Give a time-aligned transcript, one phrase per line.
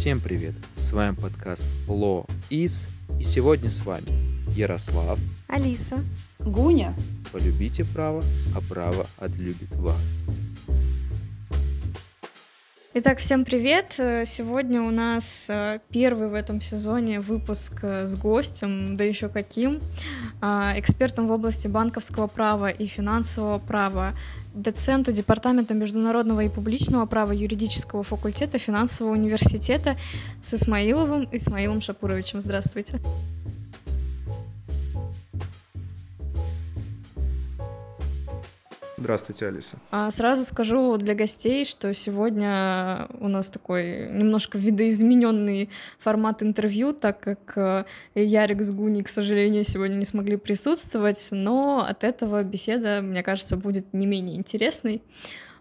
[0.00, 0.54] Всем привет!
[0.76, 2.86] С вами подкаст Ло Из,
[3.20, 4.06] и сегодня с вами
[4.56, 5.98] Ярослав, Алиса,
[6.38, 6.94] Гуня.
[7.30, 8.22] Полюбите право,
[8.56, 10.00] а право отлюбит вас.
[12.94, 13.92] Итак, всем привет!
[14.26, 19.80] Сегодня у нас э, первый в этом сезоне выпуск э, с гостем, да еще каким,
[20.40, 24.14] а, экспертом в области банковского права и финансового права,
[24.54, 29.96] доценту Департамента международного и публичного права юридического факультета финансового университета
[30.42, 32.40] с Исмаиловым Исмаилом Шапуровичем.
[32.40, 32.98] Здравствуйте.
[39.00, 39.78] Здравствуйте, Алиса.
[39.90, 47.18] А сразу скажу для гостей, что сегодня у нас такой немножко видоизмененный формат интервью, так
[47.18, 53.00] как э, Ярик с Гуни, к сожалению, сегодня не смогли присутствовать, но от этого беседа,
[53.02, 55.02] мне кажется, будет не менее интересной.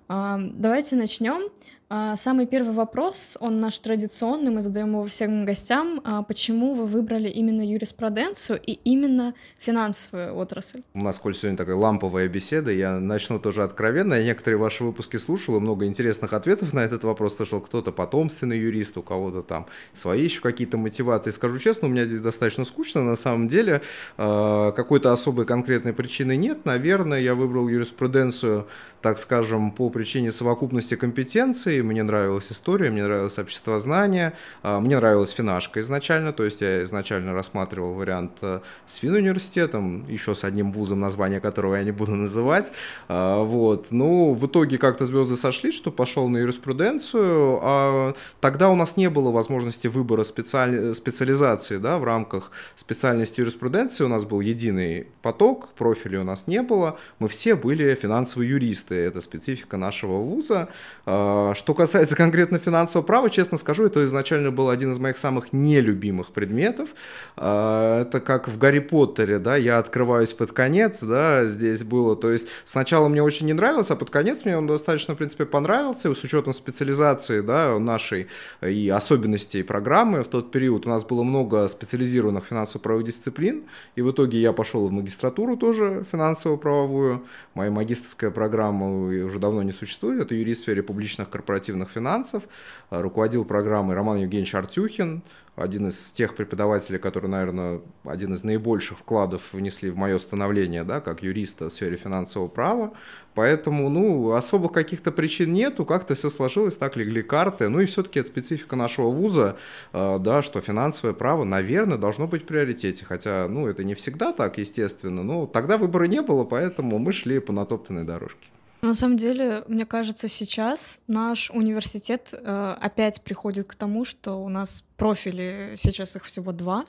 [0.09, 1.49] Давайте начнем.
[1.91, 6.01] А, самый первый вопрос, он наш традиционный, мы задаем его всем гостям.
[6.03, 10.83] А, почему вы выбрали именно юриспруденцию и именно финансовую отрасль?
[10.93, 14.13] У нас, коль сегодня такая ламповая беседа, я начну тоже откровенно.
[14.13, 17.59] Я некоторые ваши выпуски слушал, и много интересных ответов на этот вопрос слышал.
[17.59, 21.31] Кто-то потомственный юрист, у кого-то там свои еще какие-то мотивации.
[21.31, 23.01] Скажу честно, у меня здесь достаточно скучно.
[23.01, 23.81] На самом деле
[24.15, 26.65] а, какой-то особой конкретной причины нет.
[26.65, 28.67] Наверное, я выбрал юриспруденцию,
[29.01, 35.31] так скажем, по причине совокупности компетенций мне нравилась история, мне нравилось обществознание, а, мне нравилась
[35.31, 40.99] финашка изначально, то есть я изначально рассматривал вариант э, с финуниверситетом, еще с одним вузом,
[40.99, 42.71] название которого я не буду называть,
[43.07, 48.75] а, вот, ну, в итоге как-то звезды сошлись, что пошел на юриспруденцию, а тогда у
[48.75, 50.93] нас не было возможности выбора специаль...
[50.95, 54.03] специализации, да, в рамках специальности юриспруденции.
[54.03, 58.95] У нас был единый поток, профиля у нас не было, мы все были финансовые юристы,
[58.95, 60.69] это специфика нашего вуза,
[61.05, 65.19] а, что что касается конкретно финансового права, честно скажу, это изначально был один из моих
[65.19, 66.89] самых нелюбимых предметов.
[67.37, 72.15] А, это как в Гарри Поттере, да, я открываюсь под конец, да, здесь было.
[72.15, 75.45] То есть сначала мне очень не нравился, а под конец мне он достаточно, в принципе,
[75.45, 76.11] понравился.
[76.11, 78.29] С учетом специализации, да, нашей
[78.63, 83.65] и особенностей программы в тот период у нас было много специализированных финансово-правовых дисциплин,
[83.95, 87.25] и в итоге я пошел в магистратуру тоже финансово-правовую.
[87.53, 88.89] Моя магистрская программа
[89.23, 92.43] уже давно не существует, это юрист в сфере публичных корпораций корпоративных финансов,
[92.91, 95.21] э, руководил программой Роман Евгеньевич Артюхин,
[95.55, 101.01] один из тех преподавателей, которые, наверное, один из наибольших вкладов внесли в мое становление, да,
[101.01, 102.93] как юриста в сфере финансового права.
[103.35, 107.67] Поэтому, ну, особых каких-то причин нету, как-то все сложилось, так легли карты.
[107.67, 109.57] Ну и все-таки это специфика нашего вуза,
[109.91, 113.05] э, да, что финансовое право, наверное, должно быть в приоритете.
[113.05, 115.23] Хотя, ну, это не всегда так, естественно.
[115.23, 118.47] Но тогда выбора не было, поэтому мы шли по натоптанной дорожке.
[118.81, 124.47] На самом деле, мне кажется, сейчас наш университет э, опять приходит к тому, что у
[124.47, 126.85] нас профили, сейчас их всего два,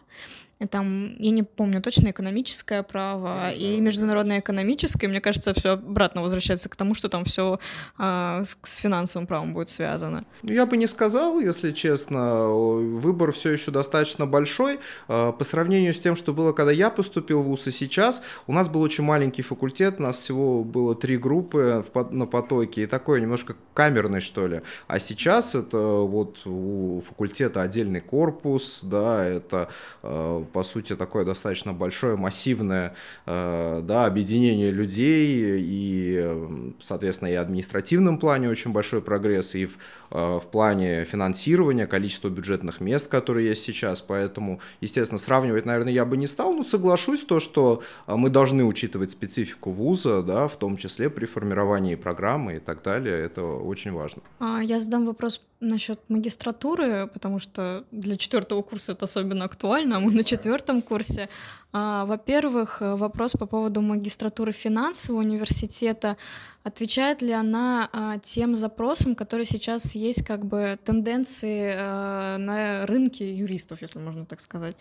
[0.66, 5.08] там, я не помню точно, экономическое право и международное экономическое.
[5.08, 7.58] Мне кажется, все обратно возвращается к тому, что там все
[7.96, 10.24] а, с, финансовым правом будет связано.
[10.42, 12.48] Я бы не сказал, если честно.
[12.48, 14.80] Выбор все еще достаточно большой.
[15.08, 18.52] А, по сравнению с тем, что было, когда я поступил в ВУЗ и сейчас, у
[18.52, 23.20] нас был очень маленький факультет, у нас всего было три группы на потоке, и такой
[23.20, 24.60] немножко камерный, что ли.
[24.88, 29.70] А сейчас это вот у факультета отдельный корпус, да, это
[30.02, 32.94] а, по сути, такое достаточно большое, массивное
[33.26, 39.78] э, да, объединение людей, и, соответственно, и в административном плане очень большой прогресс, и в,
[40.10, 46.04] э, в плане финансирования, количества бюджетных мест, которые есть сейчас, поэтому, естественно, сравнивать, наверное, я
[46.04, 50.56] бы не стал, но соглашусь то, что э, мы должны учитывать специфику вуза, да, в
[50.56, 54.22] том числе при формировании программы и так далее, это очень важно.
[54.38, 60.00] А, я задам вопрос насчет магистратуры, потому что для четвертого курса это особенно актуально, а
[60.00, 61.28] мы на четвертом курсе.
[61.72, 66.16] А, во-первых, вопрос по поводу магистратуры финансового университета.
[66.64, 73.82] Отвечает ли она а, тем запросам, которые сейчас есть, как бы тенденции на рынке юристов,
[73.82, 74.76] если можно так сказать?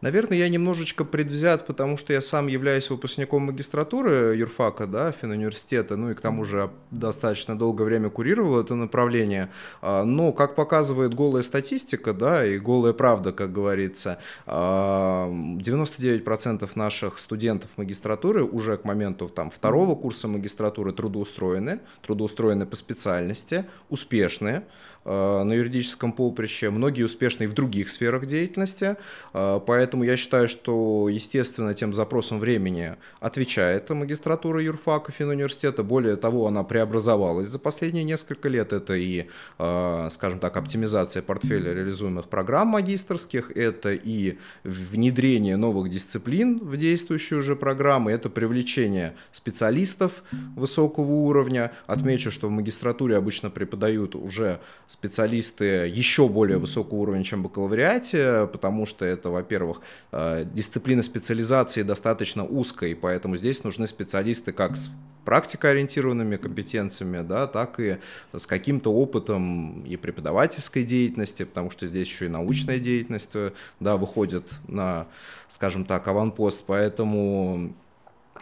[0.00, 6.10] Наверное, я немножечко предвзят, потому что я сам являюсь выпускником магистратуры юрфака, да, финуниверситета, ну
[6.10, 9.50] и к тому же достаточно долгое время курировал это направление.
[9.82, 17.18] А, но, как показывает голая статистика, да, и голая правда, как говорится, 99% а, наших
[17.18, 24.64] студентов магистратуры уже к моменту там, второго курса магистратуры трудоустроены, трудоустроены по специальности, успешные,
[25.04, 28.96] на юридическом поприще, многие успешные в других сферах деятельности,
[29.32, 36.46] э, поэтому я считаю, что, естественно, тем запросом времени отвечает магистратура юрфака финуниверситета, более того,
[36.46, 39.26] она преобразовалась за последние несколько лет, это и,
[39.56, 47.56] скажем так, оптимизация портфеля реализуемых программ магистрских, это и внедрение новых дисциплин в действующие уже
[47.56, 50.22] программы, это привлечение специалистов
[50.56, 51.72] высокого уровня.
[51.86, 54.60] Отмечу, что в магистратуре обычно преподают уже
[54.90, 61.82] специалисты еще более высокого уровня, чем в бакалавриате, потому что это, во-первых, э, дисциплина специализации
[61.82, 64.90] достаточно узкая, и поэтому здесь нужны специалисты как с
[65.24, 67.98] практикоориентированными компетенциями, да, так и
[68.32, 73.96] с каким-то опытом и преподавательской деятельности, потому что здесь еще и научная деятельность, э, да,
[73.96, 75.06] выходит на,
[75.46, 77.74] скажем так, аванпост, поэтому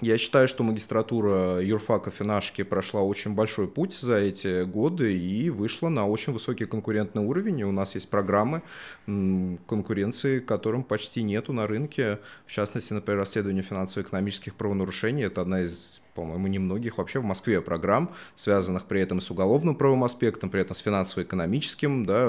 [0.00, 5.88] я считаю, что магистратура юрфака Финашки прошла очень большой путь за эти годы и вышла
[5.88, 7.62] на очень высокий конкурентный уровень.
[7.64, 8.62] У нас есть программы
[9.06, 12.20] конкуренции, которым почти нету на рынке.
[12.46, 15.24] В частности, например, расследование финансово-экономических правонарушений.
[15.24, 20.02] Это одна из по-моему, немногих вообще в Москве программ, связанных при этом с уголовным правовым
[20.02, 22.26] аспектом, при этом с финансово-экономическим, да,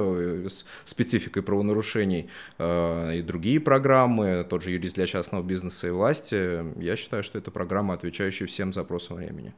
[0.48, 6.80] с спецификой правонарушений э, и другие программы, тот же юрист для частного бизнеса и власти.
[6.80, 9.54] Я считаю, что это программа, отвечающая всем запросам времени.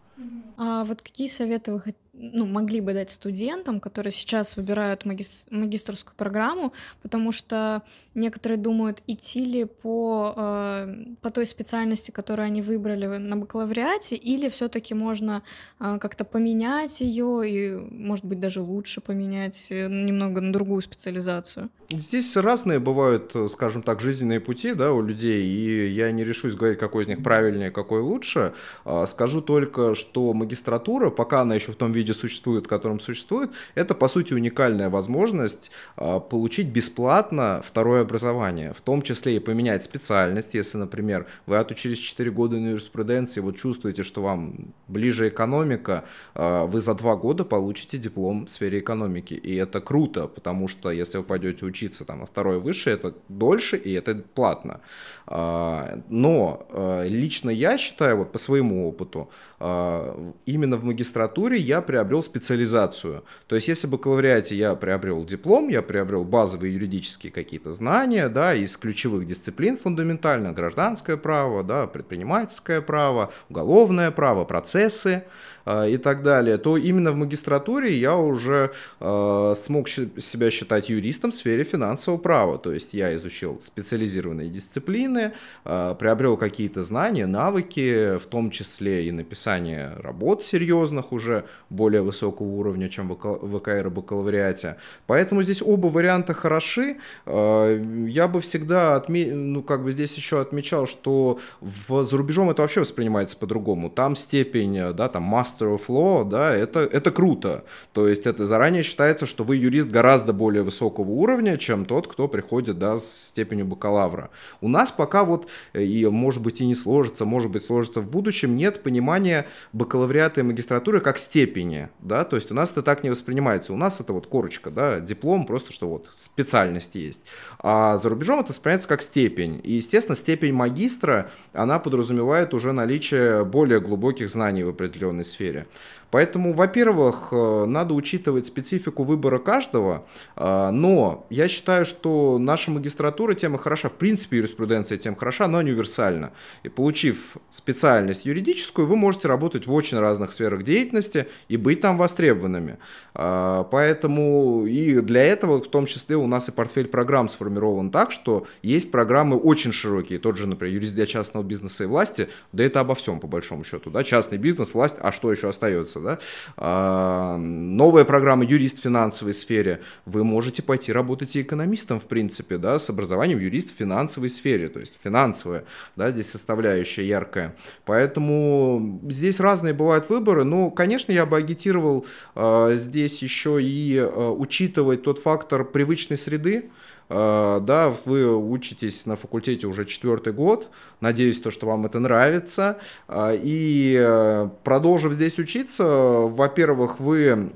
[0.58, 1.80] А вот какие советы вы
[2.22, 6.72] ну, могли бы дать студентам, которые сейчас выбирают маги магистрскую программу,
[7.02, 7.82] потому что
[8.14, 14.50] некоторые думают, идти ли по, э, по той специальности, которую они выбрали на бакалавриате, или
[14.50, 15.42] все-таки можно
[15.80, 21.70] э, как-то поменять ее и, может быть, даже лучше поменять э, немного на другую специализацию.
[21.90, 26.80] Здесь разные бывают, скажем так, жизненные пути да, у людей, и я не решусь говорить,
[26.80, 28.54] какой из них правильнее, какой лучше.
[28.86, 33.52] А, скажу только, что магистратура, пока она еще в том виде существует, в котором существует,
[33.76, 39.84] это, по сути, уникальная возможность а, получить бесплатно второе образование, в том числе и поменять
[39.84, 46.06] специальность, если, например, вы отучились 4 года на юриспруденции, вот чувствуете, что вам ближе экономика,
[46.34, 50.92] а, вы за 2 года получите диплом в сфере экономики, и это круто, потому что
[50.92, 54.82] если вы пойдете учиться там, на второе высшее, это дольше и это платно.
[55.28, 56.68] А, но
[57.08, 59.30] лично я считаю, вот по своему опыту,
[59.60, 63.26] именно в магистратуре я приобрел специализацию.
[63.48, 68.56] То есть если в бакалавриате я приобрел диплом, я приобрел базовые юридические какие-то знания, да,
[68.56, 75.26] из ключевых дисциплин фундаментально, гражданское право, да, предпринимательское право, уголовное право, процессы,
[75.66, 81.32] а, и так далее, то именно в магистратуре я уже э, смог себя считать юристом
[81.32, 82.58] в сфере финансового права.
[82.58, 85.34] То есть я изучил специализированные дисциплины,
[85.66, 91.46] э, приобрел какие-то знания, навыки, в том числе и написание работ серьезных уже
[91.82, 94.76] более высокого уровня, чем в ВКР и бакалавриате.
[95.08, 96.98] Поэтому здесь оба варианта хороши.
[97.26, 99.26] Э, я бы всегда отме...
[99.34, 102.04] ну, как бы здесь еще отмечал, что в...
[102.04, 103.90] за рубежом это вообще воспринимается по-другому.
[103.90, 107.64] Там степень, да, там Master of Law, да, это, это круто.
[107.94, 112.28] То есть это заранее считается, что вы юрист гораздо более высокого уровня, чем тот, кто
[112.28, 114.30] приходит, да, с степенью бакалавра.
[114.62, 118.08] У нас пока вот, э, и может быть и не сложится, может быть сложится в
[118.08, 123.04] будущем, нет понимания бакалавриата и магистратуры как степени, да, то есть у нас это так
[123.04, 123.74] не воспринимается.
[123.74, 127.22] У нас это вот корочка, да, диплом, просто что вот специальность есть.
[127.60, 129.60] А за рубежом это воспринимается как степень.
[129.64, 135.68] И, естественно, степень магистра, она подразумевает уже наличие более глубоких знаний в определенной сфере.
[136.12, 140.06] Поэтому, во-первых, э, надо учитывать специфику выбора каждого,
[140.36, 145.60] э, но я считаю, что наша магистратура тема хороша, в принципе юриспруденция тем хороша, но
[145.60, 146.34] универсальна.
[146.64, 151.98] И получив специальность юридическую, вы можете работать в очень разных сферах деятельности и быть там
[151.98, 152.78] востребованными.
[153.16, 158.12] Э, поэтому и для этого в том числе у нас и портфель программ сформирован так,
[158.12, 162.66] что есть программы очень широкие, тот же, например, юрист для частного бизнеса и власти, да
[162.66, 166.20] это обо всем по большому счету, да, частный бизнес, власть, а что еще остается, да?
[166.58, 169.82] А, новая программа «Юрист в финансовой сфере».
[170.06, 174.70] Вы можете пойти работать и экономистом, в принципе, да, с образованием юрист в финансовой сфере,
[174.70, 175.66] то есть финансовая,
[175.96, 177.56] да, здесь составляющая яркая.
[177.86, 180.44] Поэтому здесь разные бывают выборы.
[180.44, 182.06] Ну, конечно, я бы агитировал
[182.36, 186.72] э, здесь еще и э, учитывать тот фактор привычной среды, а,
[187.10, 190.70] да, вы учитесь на факультете уже четвертый год,
[191.02, 197.52] надеюсь, то, что вам это нравится, а, и э, продолжив здесь учиться, во-первых, вы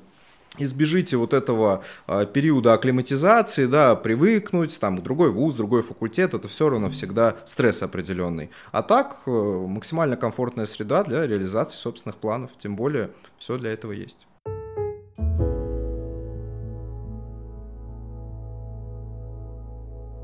[0.57, 6.69] избежите вот этого э, периода акклиматизации, да, привыкнуть, там, другой вуз, другой факультет, это все
[6.69, 8.49] равно всегда стресс определенный.
[8.71, 13.91] А так, э, максимально комфортная среда для реализации собственных планов, тем более, все для этого
[13.91, 14.27] есть.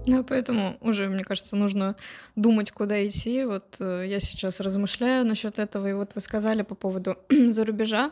[0.08, 1.96] Да, поэтому уже, мне кажется, нужно
[2.36, 3.44] думать, куда идти.
[3.46, 8.12] Вот э, я сейчас размышляю насчет этого, и вот вы сказали по поводу зарубежа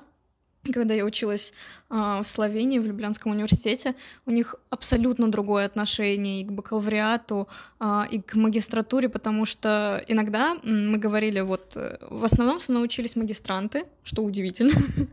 [0.73, 1.53] когда я училась
[1.89, 7.47] э, в Словении, в Люблянском университете, у них абсолютно другое отношение и к бакалавриату,
[7.79, 13.85] э, и к магистратуре, потому что иногда мы говорили, вот, э, в основном научились магистранты,
[14.03, 14.73] что удивительно.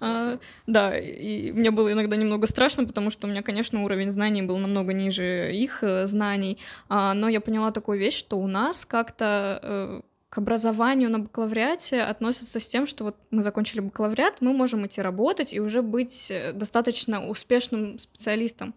[0.00, 4.42] А, да, и мне было иногда немного страшно, потому что у меня, конечно, уровень знаний
[4.42, 6.58] был намного ниже их э, знаний,
[6.88, 10.00] но я поняла такую вещь, что у нас как-то э,
[10.34, 15.00] к образованию на бакалавриате относятся с тем, что вот мы закончили бакалавриат, мы можем идти
[15.00, 18.74] работать и уже быть э, достаточно успешным специалистом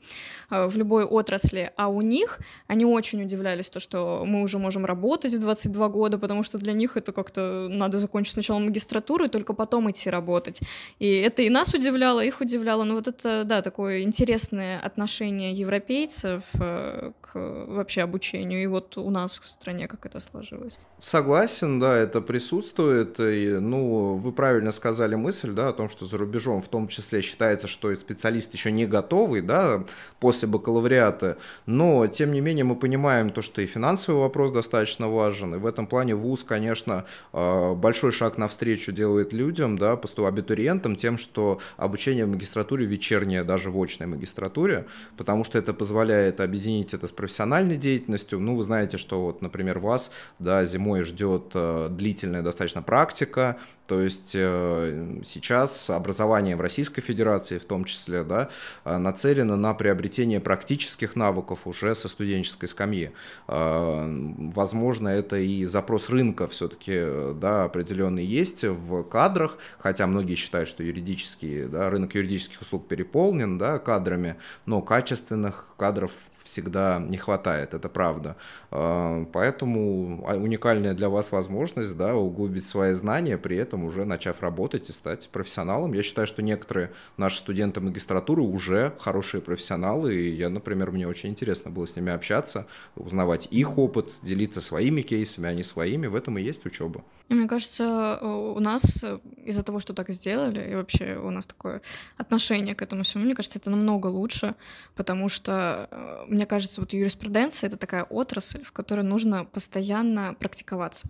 [0.52, 1.72] э, в любой отрасли.
[1.76, 6.20] А у них они очень удивлялись, то, что мы уже можем работать в 22 года,
[6.20, 10.62] потому что для них это как-то надо закончить сначала магистратуру и только потом идти работать.
[11.00, 12.84] И это и нас удивляло, их удивляло.
[12.84, 18.62] Но вот это, да, такое интересное отношение европейцев э, к вообще обучению.
[18.62, 20.78] И вот у нас в стране как это сложилось.
[21.00, 23.20] Согласен согласен, да, это присутствует.
[23.20, 27.22] И, ну, вы правильно сказали мысль, да, о том, что за рубежом в том числе
[27.22, 29.84] считается, что специалист еще не готовый, да,
[30.20, 31.38] после бакалавриата.
[31.66, 35.56] Но, тем не менее, мы понимаем то, что и финансовый вопрос достаточно важен.
[35.56, 41.18] И в этом плане ВУЗ, конечно, а, большой шаг навстречу делает людям, да, абитуриентам, тем,
[41.18, 44.86] что обучение в магистратуре вечернее, даже в очной магистратуре,
[45.18, 48.39] потому что это позволяет объединить это с профессиональной деятельностью.
[48.39, 53.58] Ну, вы знаете, что вот, например, вас, да, зимой ждет идет э, длительная достаточно практика,
[53.88, 58.50] то есть э, сейчас образование в Российской Федерации в том числе да,
[58.84, 63.12] э, нацелено на приобретение практических навыков уже со студенческой скамьи.
[63.48, 70.84] Возможно, это и запрос рынка все-таки да, определенный есть в кадрах, хотя многие считают, что
[70.84, 76.12] юридический, да, рынок юридических услуг переполнен да, кадрами, но качественных кадров
[76.48, 78.38] всегда не хватает, это правда.
[78.72, 84.42] А, поэтому а, уникальная для вас возможность да, углубить свои знания, при этом уже начав
[84.42, 85.94] работать и стать профессионалом.
[85.94, 91.30] Я считаю, что некоторые наши студенты магистратуры уже хорошие профессионалы, и я, например, мне очень
[91.30, 96.08] интересно было с ними общаться, узнавать их опыт, делиться своими кейсами, а не своими.
[96.08, 97.04] В этом и есть учеба.
[97.30, 99.04] Мне кажется, у нас
[99.48, 101.82] из-за того, что так сделали, и вообще у нас такое
[102.18, 104.56] отношение к этому всему, мне кажется, это намного лучше,
[104.96, 111.10] потому что, э, мне кажется, вот юриспруденция— это такая отрасль, в которой нужно постоянно практиковаться.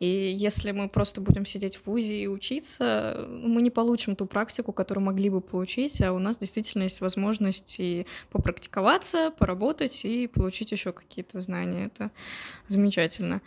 [0.00, 4.72] И если мы просто будем сидеть в ВУЗе и учиться, мы не получим ту практику,
[4.72, 10.72] которую могли бы получить, а у нас действительно есть возможность и попрактиковаться, поработать и получить
[10.72, 11.86] еще какие-то знания.
[11.86, 12.10] Это
[12.68, 13.40] замечательно.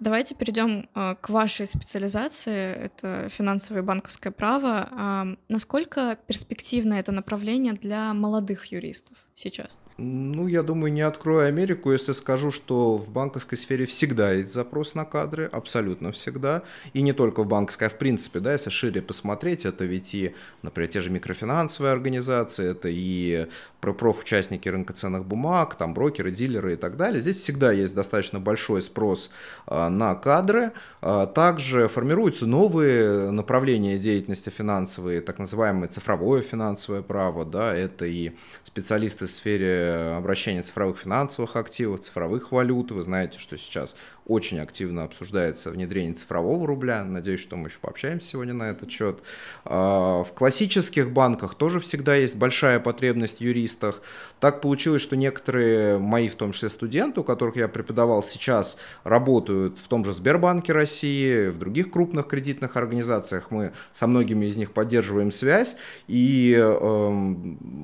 [0.00, 2.72] Давайте перейдем э, к вашей специализации.
[2.72, 5.36] Это финансовое и банковское право.
[5.48, 9.78] Насколько перспективно это направление для молодых юристов сейчас?
[10.00, 14.94] Ну, я думаю, не открою Америку, если скажу, что в банковской сфере всегда есть запрос
[14.94, 16.62] на кадры, абсолютно всегда.
[16.92, 20.36] И не только в банковской, а в принципе, да, если шире посмотреть, это ведь и,
[20.62, 23.48] например, те же микрофинансовые организации, это и
[23.80, 27.20] профучастники рынка ценных бумаг, там брокеры, дилеры и так далее.
[27.20, 29.30] Здесь всегда есть достаточно большой спрос
[29.66, 30.72] а, на кадры.
[31.00, 38.32] А, также формируются новые направления деятельности финансовые, так называемое цифровое финансовое право, да, это и
[38.64, 42.90] специалисты в сфере обращения цифровых финансовых активов, цифровых валют.
[42.90, 43.94] Вы знаете, что сейчас
[44.28, 47.02] очень активно обсуждается внедрение цифрового рубля.
[47.02, 49.20] Надеюсь, что мы еще пообщаемся сегодня на этот счет.
[49.64, 54.02] А, в классических банках тоже всегда есть большая потребность в юристах.
[54.38, 59.78] Так получилось, что некоторые мои, в том числе студенты, у которых я преподавал сейчас, работают
[59.78, 63.50] в том же Сбербанке России, в других крупных кредитных организациях.
[63.50, 67.34] Мы со многими из них поддерживаем связь, и э,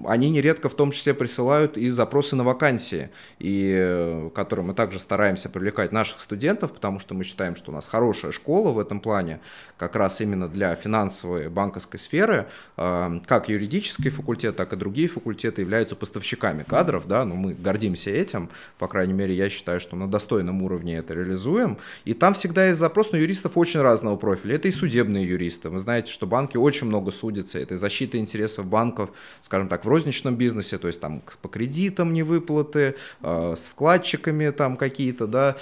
[0.07, 3.09] они нередко в том числе присылают и запросы на вакансии,
[3.39, 7.71] и, э, которые мы также стараемся привлекать наших студентов студентов, потому что мы считаем, что
[7.71, 9.38] у нас хорошая школа в этом плане,
[9.79, 15.62] как раз именно для финансовой банковской сферы, э, как юридический факультет, так и другие факультеты
[15.62, 18.49] являются поставщиками кадров, да, но мы гордимся этим,
[18.79, 22.81] по крайней мере, я считаю, что на достойном уровне это реализуем, и там всегда есть
[22.81, 26.88] запрос на юристов очень разного профиля, это и судебные юристы, вы знаете, что банки очень
[26.88, 29.11] много судятся, это защита интересов банков,
[29.41, 34.76] скажем так, в розничном бизнесе, то есть там по кредитам невыплаты, э, с вкладчиками там
[34.76, 35.57] какие-то, да,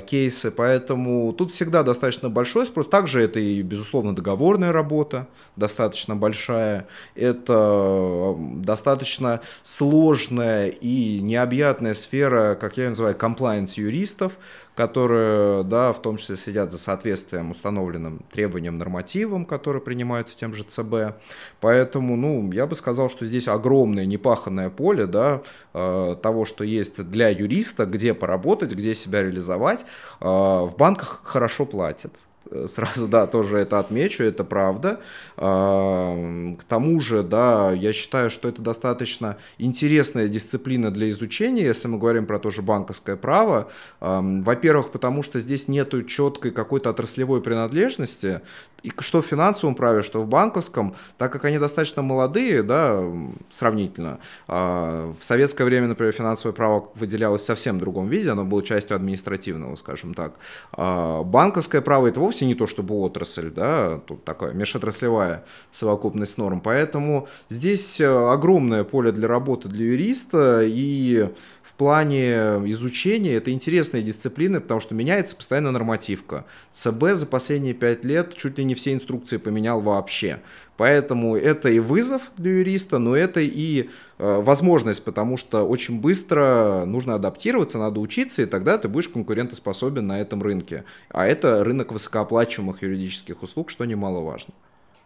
[0.00, 2.88] кейсы, поэтому тут всегда достаточно большой спрос.
[2.88, 5.26] Также это и, безусловно, договорная работа
[5.56, 6.86] достаточно большая.
[7.14, 14.32] Это достаточно сложная и необъятная сфера, как я ее называю, compliance юристов,
[14.76, 20.64] которые, да, в том числе следят за соответствием установленным требованиям, нормативам, которые принимаются тем же
[20.64, 21.18] ЦБ.
[21.60, 25.40] Поэтому, ну, я бы сказал, что здесь огромное непаханное поле, да,
[25.72, 29.86] э, того, что есть для юриста, где поработать, где себя реализовать.
[30.20, 32.12] Э, в банках хорошо платят.
[32.50, 35.00] Э, сразу, да, тоже это отмечу, это правда.
[35.36, 41.88] А, к тому же, да, я считаю, что это достаточно интересная дисциплина для изучения, если
[41.88, 43.68] мы говорим про то же банковское право.
[44.00, 48.40] Во-первых, потому что здесь нету четкой какой-то отраслевой принадлежности,
[48.86, 53.02] и что в финансовом праве, что в банковском, так как они достаточно молодые, да,
[53.50, 54.20] сравнительно.
[54.46, 58.94] А, в советское время, например, финансовое право выделялось в совсем другом виде, оно было частью
[58.94, 60.34] административного, скажем так.
[60.70, 66.60] А, банковское право это вовсе не то, чтобы отрасль, да, тут такая межотраслевая совокупность норм,
[66.60, 71.30] поэтому здесь э, огромное поле для работы для юриста, и
[71.76, 72.32] плане
[72.70, 76.44] изучения это интересная дисциплина, потому что меняется постоянно нормативка.
[76.72, 80.40] ЦБ за последние пять лет чуть ли не все инструкции поменял вообще.
[80.76, 86.84] Поэтому это и вызов для юриста, но это и э, возможность, потому что очень быстро
[86.86, 90.84] нужно адаптироваться, надо учиться, и тогда ты будешь конкурентоспособен на этом рынке.
[91.08, 94.52] А это рынок высокооплачиваемых юридических услуг, что немаловажно.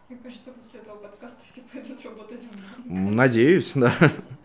[0.09, 3.11] Мне кажется, после этого подкаста все пойдут работать в банк.
[3.12, 3.95] Надеюсь, да.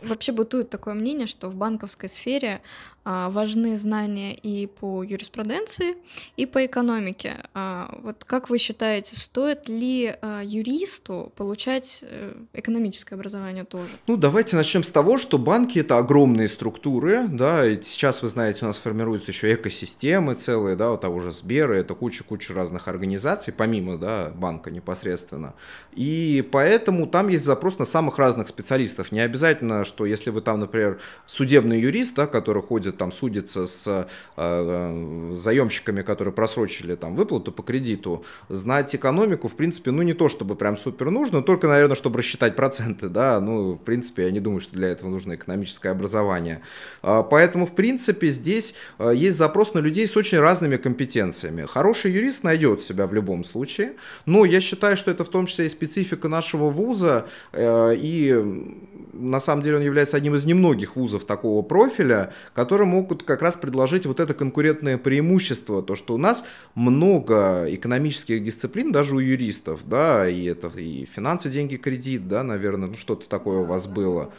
[0.05, 2.61] Вообще бытует такое мнение, что в банковской сфере
[3.05, 5.95] важны знания и по юриспруденции,
[6.37, 7.45] и по экономике.
[7.53, 13.89] А, вот как вы считаете, стоит ли а, юристу получать э, экономическое образование тоже?
[14.07, 18.59] Ну, давайте начнем с того, что банки это огромные структуры, да, и сейчас, вы знаете,
[18.63, 23.53] у нас формируются еще экосистемы целые, да, у того же Сбера, это куча-куча разных организаций,
[23.53, 25.53] помимо, да, банка непосредственно.
[25.93, 29.11] И поэтому там есть запрос на самых разных специалистов.
[29.11, 33.87] Не обязательно, что если вы там, например, судебный юрист, да, который ходит там судится с
[33.87, 34.05] э,
[34.37, 40.29] э, заемщиками, которые просрочили там выплату по кредиту, знать экономику, в принципе, ну не то
[40.29, 44.39] чтобы прям супер нужно, только, наверное, чтобы рассчитать проценты, да, ну, в принципе, я не
[44.39, 46.61] думаю, что для этого нужно экономическое образование.
[47.01, 51.65] А, поэтому, в принципе, здесь э, есть запрос на людей с очень разными компетенциями.
[51.65, 53.93] Хороший юрист найдет себя в любом случае,
[54.25, 58.25] но я считаю, что это в том числе и специфика нашего вуза, и
[59.15, 63.55] на самом деле он является одним из немногих вузов такого профиля, которые могут как раз
[63.55, 69.81] предложить вот это конкурентное преимущество, то, что у нас много экономических дисциплин, даже у юристов,
[69.85, 74.31] да, и это и финансы, деньги, кредит, да, наверное, ну что-то такое у вас было.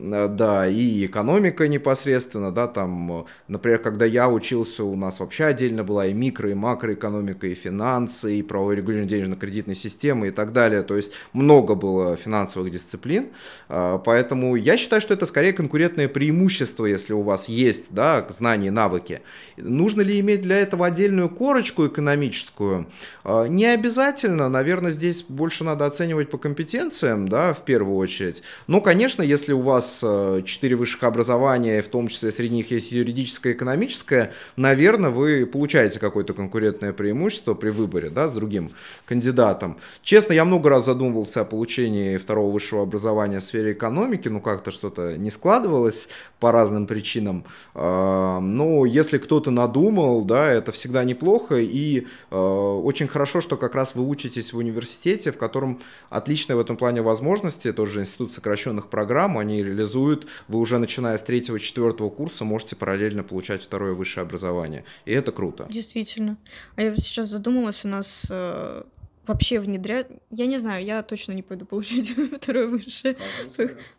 [0.00, 5.84] Э, да, и экономика непосредственно, да, там, например, когда я учился, у нас вообще отдельно
[5.84, 10.82] была и микро, и макроэкономика, и финансы, и правовое регулирование денежно-кредитной системы и так далее,
[10.82, 13.28] то есть много было финансовых дисциплин,
[13.68, 18.68] э, поэтому я считаю, что это скорее конкурентное преимущество, если у вас есть, да, знания
[18.68, 19.20] и навыки.
[19.56, 22.86] Нужно ли иметь для этого отдельную корочку экономическую?
[23.24, 28.80] Э, не обязательно, наверное, здесь больше надо оценивать по компетенциям, да, в первую очередь, но,
[28.80, 32.92] конечно, если у вас вас э, четыре высших образования, в том числе среди них есть
[32.92, 38.70] юридическое и экономическое, наверное, вы получаете какое-то конкурентное преимущество при выборе да, с другим
[39.06, 39.78] кандидатом.
[40.02, 44.70] Честно, я много раз задумывался о получении второго высшего образования в сфере экономики, но как-то
[44.70, 47.44] что-то не складывалось по разным причинам.
[47.74, 53.74] А, но если кто-то надумал, да, это всегда неплохо, и э, очень хорошо, что как
[53.74, 58.86] раз вы учитесь в университете, в котором отличная в этом плане возможности, тоже институт сокращенных
[58.86, 64.84] программ, они реализуют, вы уже начиная с третьего-четвертого курса можете параллельно получать второе высшее образование.
[65.04, 65.66] И это круто.
[65.70, 66.36] Действительно.
[66.76, 68.82] А я сейчас задумалась, у нас э,
[69.30, 70.08] вообще внедряют.
[70.30, 73.16] Я не знаю, я точно не пойду получать второе высшее.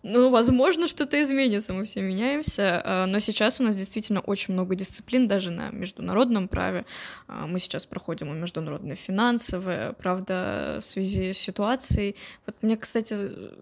[0.03, 2.81] Ну, возможно, что-то изменится, мы все меняемся.
[2.83, 6.85] А, но сейчас у нас действительно очень много дисциплин, даже на международном праве.
[7.27, 12.15] А, мы сейчас проходим и международное финансовое, правда, в связи с ситуацией.
[12.45, 13.15] Вот мне, кстати,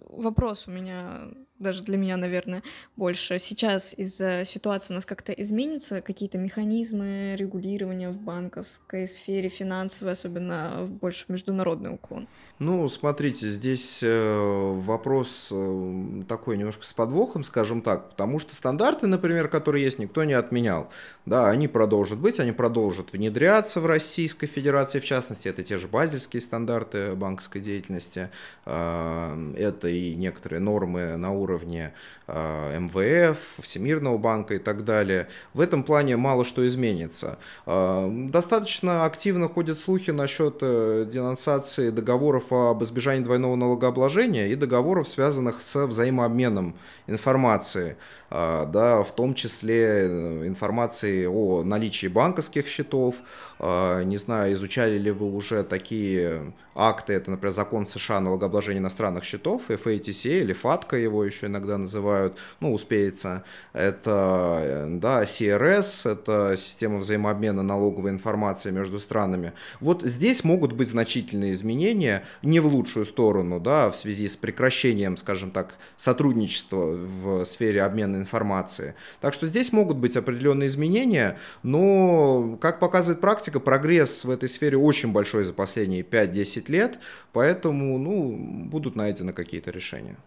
[0.10, 2.64] вопрос у меня даже для меня, наверное,
[2.96, 3.38] больше.
[3.40, 10.88] Сейчас из-за ситуации у нас как-то изменятся какие-то механизмы регулирования в банковской сфере, финансовой, особенно
[10.90, 12.28] больше международный уклон?
[12.60, 19.08] Ну, смотрите, здесь э, вопрос э, такой немножко с подвохом, скажем так, потому что стандарты,
[19.08, 20.90] например, которые есть, никто не отменял.
[21.26, 25.88] Да, они продолжат быть, они продолжат внедряться в Российской Федерации, в частности, это те же
[25.88, 28.30] базельские стандарты банковской деятельности,
[28.66, 31.94] э, это и некоторые нормы на уровне уровне
[32.28, 35.28] МВФ, Всемирного банка и так далее.
[35.54, 37.40] В этом плане мало что изменится.
[37.66, 45.62] Достаточно активно ходят слухи насчет э, денонсации договоров об избежании двойного налогообложения и договоров, связанных
[45.62, 46.76] с взаимообменом
[47.08, 47.98] информации.
[48.30, 53.16] Да, в том числе э, информации о наличии банковских счетов.
[53.60, 58.80] А, не знаю, изучали ли вы уже такие акты, это, например, закон США о налогообложении
[58.80, 63.44] иностранных счетов, FATC или FATCA его еще иногда называют, ну, успеется.
[63.74, 69.52] Это, э, да, CRS, это система взаимообмена налоговой информации между странами.
[69.82, 75.18] Вот здесь могут быть значительные изменения, не в лучшую сторону, да, в связи с прекращением,
[75.18, 78.96] скажем так, сотрудничества в сфере обмена информации.
[79.20, 84.78] Так что здесь могут быть определенные изменения, но, как показывает практика, прогресс в этой сфере
[84.78, 87.00] очень большой за последние 5-10 лет,
[87.34, 88.36] поэтому ну,
[88.70, 90.18] будут найдены какие-то решения.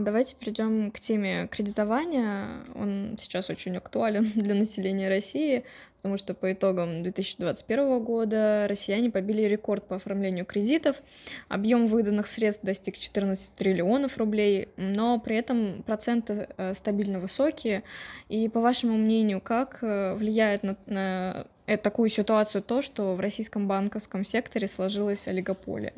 [0.00, 2.64] Давайте перейдем к теме кредитования.
[2.74, 5.64] Он сейчас очень актуален для населения России,
[5.96, 10.96] потому что по итогам 2021 года россияне побили рекорд по оформлению кредитов.
[11.48, 17.82] Объем выданных средств достиг 14 триллионов рублей, но при этом проценты э, стабильно высокие.
[18.30, 21.46] И по вашему мнению, как э, влияет на, на
[21.82, 25.92] такую ситуацию то, что в российском банковском секторе сложилась олигополия?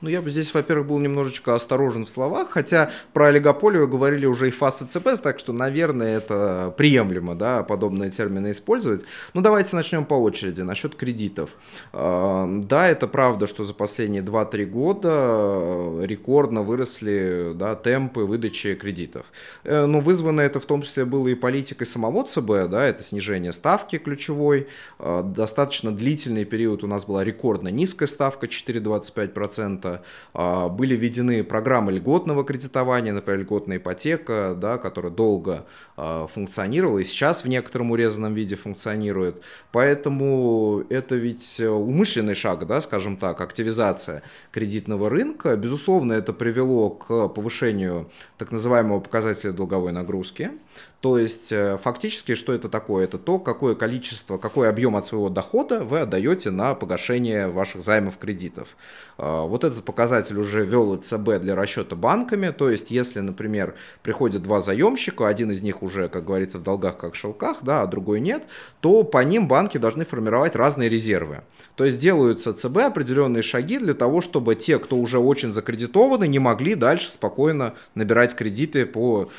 [0.00, 4.48] Ну, я бы здесь, во-первых, был немножечко осторожен в словах, хотя про олигополию говорили уже
[4.48, 9.04] и ФАС и ЦПС, так что, наверное, это приемлемо, да, подобные термины использовать.
[9.34, 10.62] Ну, давайте начнем по очереди.
[10.62, 11.50] Насчет кредитов.
[11.92, 18.74] А, да, это правда, что за последние 2-3 года э, рекордно выросли да, темпы выдачи
[18.76, 19.26] кредитов.
[19.64, 23.02] Э, Но ну, вызвано это в том числе было и политикой самого ЦБ, да, это
[23.02, 24.68] снижение ставки ключевой.
[24.98, 29.89] А, достаточно длительный период у нас была рекордно низкая ставка 4,25%.
[30.32, 37.04] А, были введены программы льготного кредитования, например, льготная ипотека, да, которая долго а, функционировала и
[37.04, 39.42] сейчас в некотором урезанном виде функционирует.
[39.72, 44.22] Поэтому это ведь умышленный шаг, да, скажем так, активизация
[44.52, 45.56] кредитного рынка.
[45.56, 50.50] Безусловно, это привело к повышению так называемого показателя долговой нагрузки.
[51.00, 53.04] То есть э, фактически что это такое?
[53.04, 58.18] Это то, какое количество, какой объем от своего дохода вы отдаете на погашение ваших займов
[58.18, 58.76] кредитов.
[59.16, 62.50] А, вот этот показатель уже вел ЦБ для расчета банками.
[62.50, 66.98] То есть если, например, приходят два заемщика, один из них уже, как говорится, в долгах
[66.98, 68.44] как в шелках, да, а другой нет,
[68.82, 71.40] то по ним банки должны формировать разные резервы.
[71.76, 76.38] То есть делаются ЦБ определенные шаги для того, чтобы те, кто уже очень закредитованы, не
[76.38, 79.30] могли дальше спокойно набирать кредиты по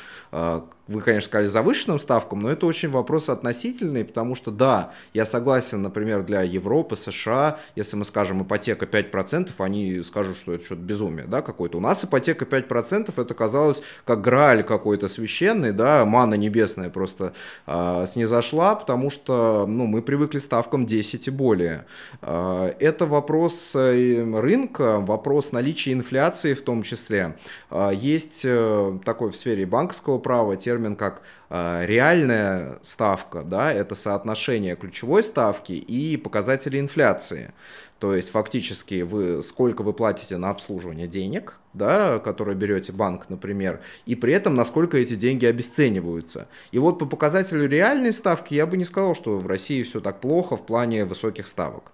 [0.92, 5.82] вы, конечно, сказали завышенным ставкам, но это очень вопрос относительный, потому что, да, я согласен,
[5.82, 11.26] например, для Европы, США, если мы скажем ипотека 5%, они скажут, что это что-то безумие,
[11.26, 11.78] да, какое-то.
[11.78, 17.32] У нас ипотека 5%, это казалось как грааль какой-то священный, да, мана небесная просто
[17.66, 21.86] э, снизошла, потому что, ну, мы привыкли ставкам 10 и более.
[22.22, 27.36] Э, это вопрос э, рынка, вопрос наличия инфляции в том числе.
[27.70, 33.94] Э, есть э, такой в сфере банковского права термин как э, реальная ставка, да, это
[33.94, 37.52] соотношение ключевой ставки и показатели инфляции.
[37.98, 43.80] То есть фактически вы сколько вы платите на обслуживание денег, да, которые берете банк, например,
[44.06, 46.48] и при этом насколько эти деньги обесцениваются.
[46.72, 50.20] И вот по показателю реальной ставки я бы не сказал, что в России все так
[50.20, 51.92] плохо в плане высоких ставок.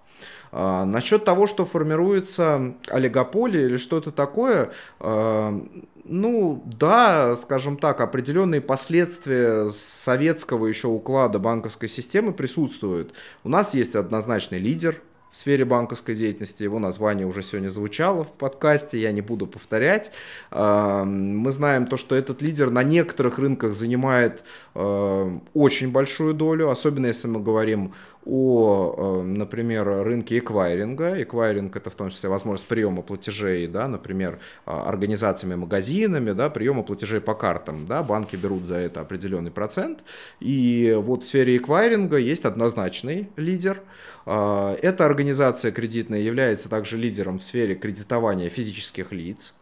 [0.51, 5.61] А, насчет того, что формируется олигополия или что-то такое, а,
[6.09, 13.13] ну да, скажем так, определенные последствия советского еще уклада банковской системы присутствуют.
[13.43, 16.63] У нас есть однозначный лидер, в сфере банковской деятельности.
[16.63, 20.11] Его название уже сегодня звучало в подкасте, я не буду повторять.
[20.49, 24.43] А, мы знаем то, что этот лидер на некоторых рынках занимает
[24.73, 27.93] очень большую долю, особенно если мы говорим
[28.29, 31.21] о, э, например, рынке эквайринга.
[31.23, 36.83] Эквайринг это в том числе возможность приема платежей, да, например, а, организациями, магазинами, да, приема
[36.83, 37.85] платежей по картам.
[37.85, 40.03] Да, банки берут за это определенный процент.
[40.39, 43.81] И вот в сфере эквайринга есть однозначный лидер.
[44.25, 49.53] А, эта организация кредитная является также лидером в сфере кредитования физических лиц.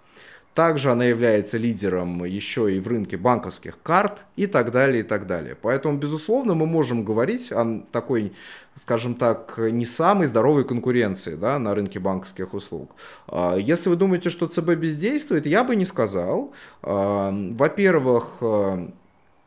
[0.58, 5.28] Также она является лидером еще и в рынке банковских карт и так далее, и так
[5.28, 5.54] далее.
[5.54, 8.34] Поэтому, безусловно, мы можем говорить о такой,
[8.74, 12.96] скажем так, не самой здоровой конкуренции да, на рынке банковских услуг.
[13.28, 16.52] А, если вы думаете, что ЦБ бездействует, я бы не сказал.
[16.82, 18.42] А, во-первых,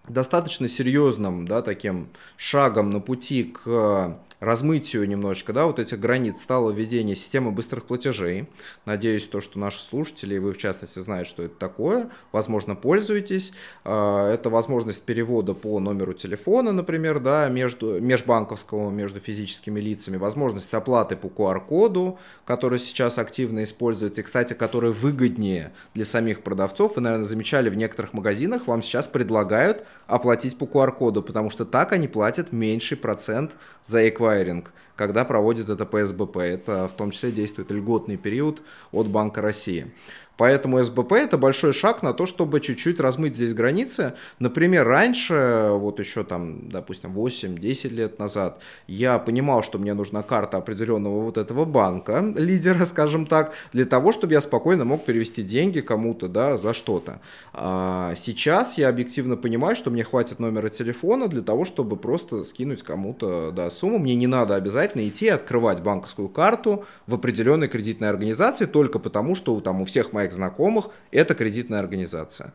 [0.08, 6.70] достаточно серьезным, да, таким шагом на пути к размытию немножечко, да, вот этих границ стало
[6.70, 8.48] введение системы быстрых платежей.
[8.86, 12.10] Надеюсь, то, что наши слушатели, и вы в частности, знаете, что это такое.
[12.32, 13.52] Возможно, пользуетесь.
[13.84, 20.16] А, это возможность перевода по номеру телефона, например, да, между, межбанковского, между физическими лицами.
[20.16, 24.22] Возможность оплаты по QR-коду, который сейчас активно используется.
[24.22, 26.96] И, кстати, который выгоднее для самих продавцов.
[26.96, 31.92] Вы, наверное, замечали, в некоторых магазинах вам сейчас предлагают оплатить по QR-коду, потому что так
[31.92, 33.52] они платят меньший процент
[33.84, 36.38] за эквайринг, когда проводят это по СБП.
[36.38, 39.92] Это в том числе действует льготный период от Банка России.
[40.36, 44.14] Поэтому СБП это большой шаг на то, чтобы чуть-чуть размыть здесь границы.
[44.38, 50.56] Например, раньше, вот еще там, допустим, 8-10 лет назад, я понимал, что мне нужна карта
[50.56, 55.80] определенного вот этого банка, лидера, скажем так, для того, чтобы я спокойно мог перевести деньги
[55.80, 57.20] кому-то, да, за что-то.
[57.52, 62.82] А сейчас я объективно понимаю, что мне хватит номера телефона для того, чтобы просто скинуть
[62.82, 63.98] кому-то, да, сумму.
[63.98, 69.60] Мне не надо обязательно идти открывать банковскую карту в определенной кредитной организации только потому, что
[69.60, 72.52] там у всех моих моих знакомых, это кредитная организация.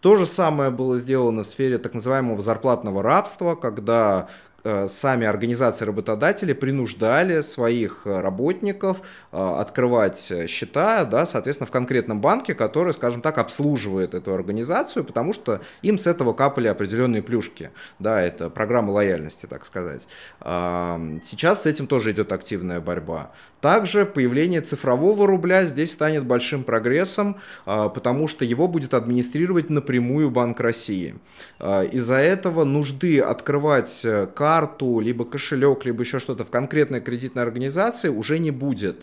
[0.00, 4.28] То же самое было сделано в сфере так называемого зарплатного рабства, когда
[4.64, 8.98] Э, сами организации работодателей принуждали своих э, работников
[9.30, 15.32] э, открывать счета, да, соответственно, в конкретном банке, который, скажем так, обслуживает эту организацию, потому
[15.32, 17.70] что им с этого капали определенные плюшки.
[18.00, 20.08] Да, это программа лояльности, так сказать.
[20.40, 23.30] Сейчас с этим тоже идет активная борьба.
[23.60, 30.60] Также появление цифрового рубля здесь станет большим прогрессом, потому что его будет администрировать напрямую Банк
[30.60, 31.16] России.
[31.60, 38.08] Из-за этого нужды открывать карты карту, либо кошелек, либо еще что-то в конкретной кредитной организации
[38.08, 38.96] уже не будет.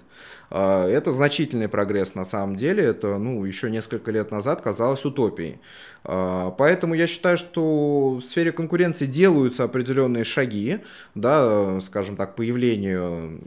[0.49, 2.83] А, это значительный прогресс на самом деле.
[2.83, 5.59] Это ну, еще несколько лет назад казалось утопией.
[6.03, 10.79] А, поэтому я считаю, что в сфере конкуренции делаются определенные шаги,
[11.15, 13.39] да, скажем так, появлению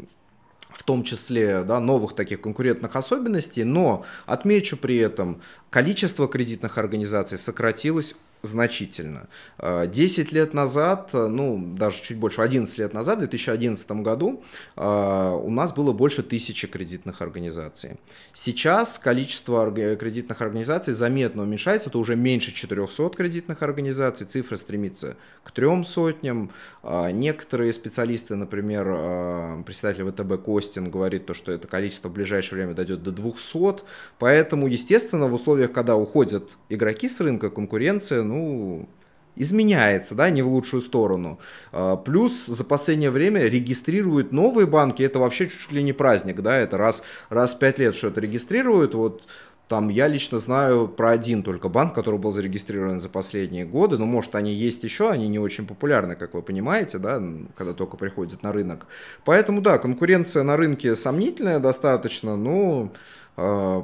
[0.88, 7.39] в том числе да, новых таких конкурентных особенностей, но отмечу при этом, количество кредитных организаций
[7.39, 9.29] сократилось значительно.
[9.61, 14.45] 10 лет назад, ну, даже чуть больше, 11 лет назад, в 2011 году,
[14.77, 17.99] а, у нас было больше тысячи кредитных организаций.
[18.33, 25.51] Сейчас количество кредитных организаций заметно уменьшается, это уже меньше 400 кредитных организаций, цифра стремится к
[25.51, 26.53] трем сотням.
[26.85, 33.03] Некоторые специалисты, например, председатель ВТБ Костин говорит, то, что это количество в ближайшее время дойдет
[33.03, 33.83] до 200,
[34.19, 38.88] поэтому, естественно, в условиях, когда уходят игроки с рынка, конкуренция, ну,
[39.35, 41.38] изменяется, да, не в лучшую сторону.
[41.73, 46.57] А, плюс за последнее время регистрируют новые банки, это вообще чуть ли не праздник, да,
[46.57, 49.23] это раз, раз в пять лет что-то регистрируют, вот
[49.68, 53.99] там я лично знаю про один только банк, который был зарегистрирован за последние годы.
[53.99, 57.23] Ну, может, они есть еще, они не очень популярны, как вы понимаете, да,
[57.55, 58.87] когда только приходят на рынок.
[59.27, 62.90] Поэтому, да, конкуренция на рынке сомнительная достаточно, но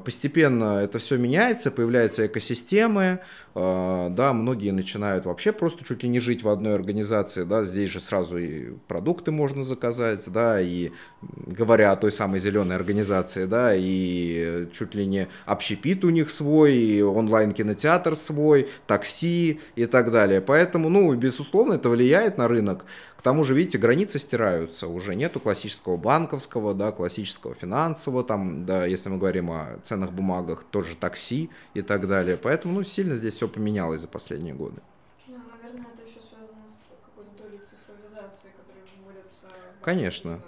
[0.05, 3.21] постепенно это все меняется, появляются экосистемы,
[3.55, 8.01] да, многие начинают вообще просто чуть ли не жить в одной организации, да, здесь же
[8.01, 10.91] сразу и продукты можно заказать, да, и
[11.23, 17.01] говоря о той самой зеленой организации, да, и чуть ли не общепит у них свой,
[17.03, 20.41] онлайн-кинотеатр свой, такси и так далее.
[20.41, 22.85] Поэтому, ну, безусловно, это влияет на рынок
[23.25, 29.09] тому же, видите, границы стираются, уже нету классического банковского, да, классического финансового, там, да, если
[29.09, 32.37] мы говорим о ценных бумагах, тоже такси и так далее.
[32.37, 34.81] Поэтому, ну, сильно здесь все поменялось за последние годы.
[35.27, 39.47] Ну, наверное, это еще связано с какой-то долей цифровизации, которая вводится.
[39.83, 40.41] Конечно.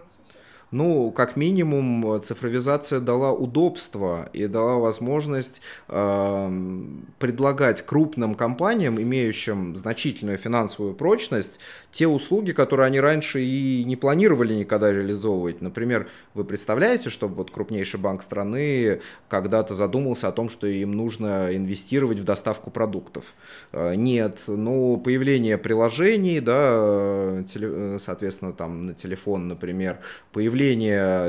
[0.72, 6.82] Ну, как минимум, цифровизация дала удобство и дала возможность э,
[7.20, 11.60] предлагать крупным компаниям, имеющим значительную финансовую прочность,
[11.92, 15.62] те услуги, которые они раньше и не планировали никогда реализовывать.
[15.62, 21.56] Например, вы представляете, что вот крупнейший банк страны когда-то задумался о том, что им нужно
[21.56, 23.34] инвестировать в доставку продуктов?
[23.70, 24.40] Э, нет.
[24.48, 30.00] Ну, появление приложений, да, теле, соответственно, там на телефон, например,
[30.32, 30.55] появление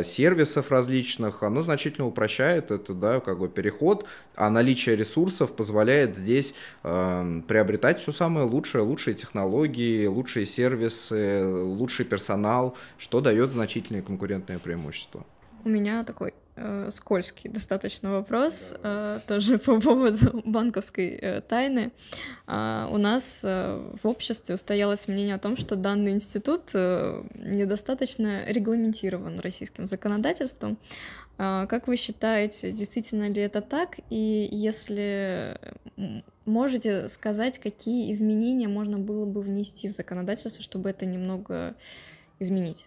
[0.05, 6.55] сервисов различных, оно значительно упрощает это, да, как бы переход, а наличие ресурсов позволяет здесь
[6.83, 14.59] э, приобретать все самое лучшее, лучшие технологии, лучшие сервисы, лучший персонал, что дает значительные конкурентные
[14.59, 15.25] преимущества.
[15.63, 21.91] У меня такой э, скользкий достаточно вопрос, э, тоже по поводу банковской э, тайны.
[22.47, 28.45] Э, у нас э, в обществе устоялось мнение о том, что данный институт э, недостаточно
[28.45, 30.77] регламентирован российским законодательством.
[31.37, 33.97] Э, как вы считаете, действительно ли это так?
[34.09, 35.59] И если
[36.45, 41.75] можете сказать, какие изменения можно было бы внести в законодательство, чтобы это немного
[42.39, 42.85] изменить?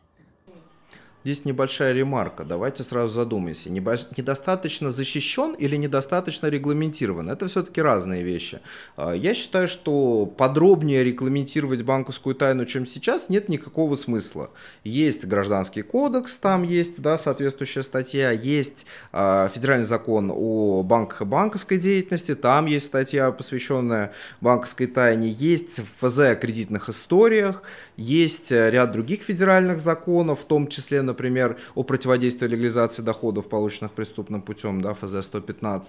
[1.23, 2.45] Здесь небольшая ремарка.
[2.45, 3.71] Давайте сразу задумаемся.
[3.71, 7.29] Недостаточно защищен или недостаточно регламентирован?
[7.29, 8.61] Это все-таки разные вещи.
[8.97, 14.51] А, я считаю, что подробнее регламентировать банковскую тайну, чем сейчас, нет никакого смысла.
[14.83, 21.25] Есть гражданский кодекс, там есть да, соответствующая статья, есть а, федеральный закон о банках и
[21.27, 27.63] банковской деятельности, там есть статья, посвященная банковской тайне, есть ФЗ о кредитных историях,
[27.99, 34.43] есть ряд других федеральных законов, в том числе, например, о противодействии легализации доходов, полученных преступным
[34.43, 35.85] путем, да, ФЗ-115,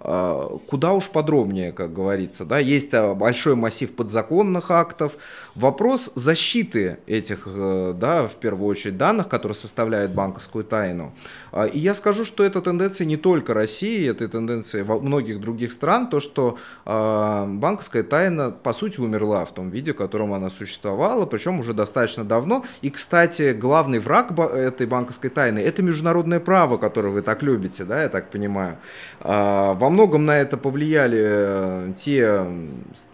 [0.00, 5.12] а, куда уж подробнее, как говорится, да, есть а, большой массив подзаконных актов.
[5.54, 11.12] Вопрос защиты этих, э, да, в первую очередь, данных, которые составляют банковскую тайну.
[11.52, 15.72] А, и я скажу, что это тенденция не только России, это тенденция во многих других
[15.72, 21.26] стран, то, что банковская тайна, по сути, умерла в том виде, в котором она существовала,
[21.26, 22.64] причем уже достаточно давно.
[22.80, 24.32] И, кстати, главный враг
[24.62, 28.76] этой банковской тайны, это международное право, которое вы так любите, да, я так понимаю.
[29.20, 32.44] А, во многом на это повлияли э, те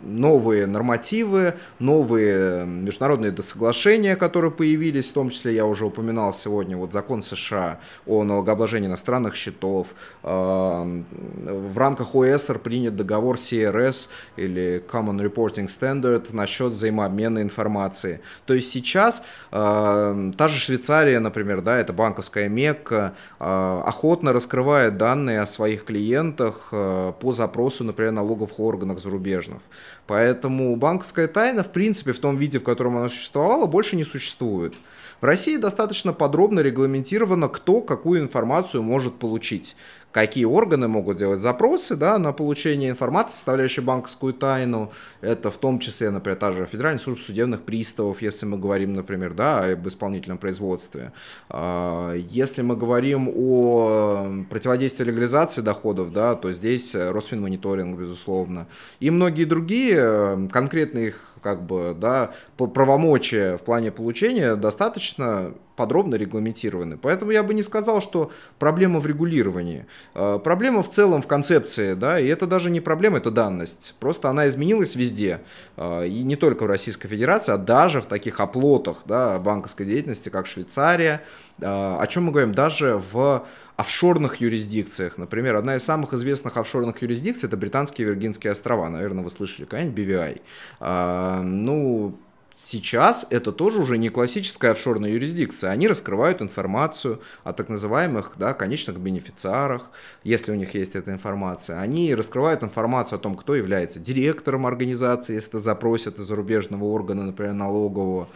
[0.03, 6.93] новые нормативы, новые международные соглашения, которые появились, в том числе я уже упоминал сегодня, вот
[6.93, 9.89] закон США о налогообложении иностранных счетов.
[10.23, 18.21] А, в рамках ОСР принят договор CRS или Common Reporting Standard насчет взаимообмена информации.
[18.47, 24.33] То есть сейчас а, та же Швейцария, например, например, да, это банковская Мекка, а, охотно
[24.33, 29.63] раскрывает данные о своих клиентах а, по запросу, например, налоговых органов зарубежных.
[30.07, 34.75] Поэтому банковская тайна, в принципе, в том виде, в котором она существовала, больше не существует.
[35.21, 39.77] В России достаточно подробно регламентировано, кто какую информацию может получить
[40.13, 44.91] какие органы могут делать запросы да, на получение информации, составляющей банковскую тайну.
[45.21, 49.35] Это в том числе, например, та же Федеральная служба судебных приставов, если мы говорим, например,
[49.35, 51.13] да, об исполнительном производстве.
[51.51, 58.67] А, если мы говорим о противодействии легализации доходов, да, то здесь Росфинмониторинг, безусловно.
[59.01, 66.97] И многие другие конкретные их как бы, да, правомочия в плане получения достаточно подробно регламентированы.
[66.97, 69.87] Поэтому я бы не сказал, что проблема в регулировании.
[70.13, 73.95] А, проблема в целом в концепции, да, и это даже не проблема, это данность.
[74.01, 75.41] Просто она изменилась везде.
[75.77, 80.31] А, и не только в Российской Федерации, а даже в таких оплотах да, банковской деятельности,
[80.31, 81.23] как Швейцария.
[81.63, 82.53] А, о чем мы говорим?
[82.53, 85.17] Даже в офшорных юрисдикциях.
[85.17, 88.89] Например, одна из самых известных офшорных юрисдикций это Британские Виргинские острова.
[88.89, 90.41] Наверное, вы слышали, какая-нибудь
[90.81, 91.45] BVI.
[91.45, 92.19] Ну,
[92.61, 95.71] Сейчас это тоже уже не классическая офшорная юрисдикция.
[95.71, 99.85] Они раскрывают информацию о так называемых да, конечных бенефициарах,
[100.25, 101.81] если у них есть эта информация.
[101.81, 107.27] Они раскрывают информацию о том, кто является директором организации, если это запросят из зарубежного органа,
[107.27, 108.29] например, налогового.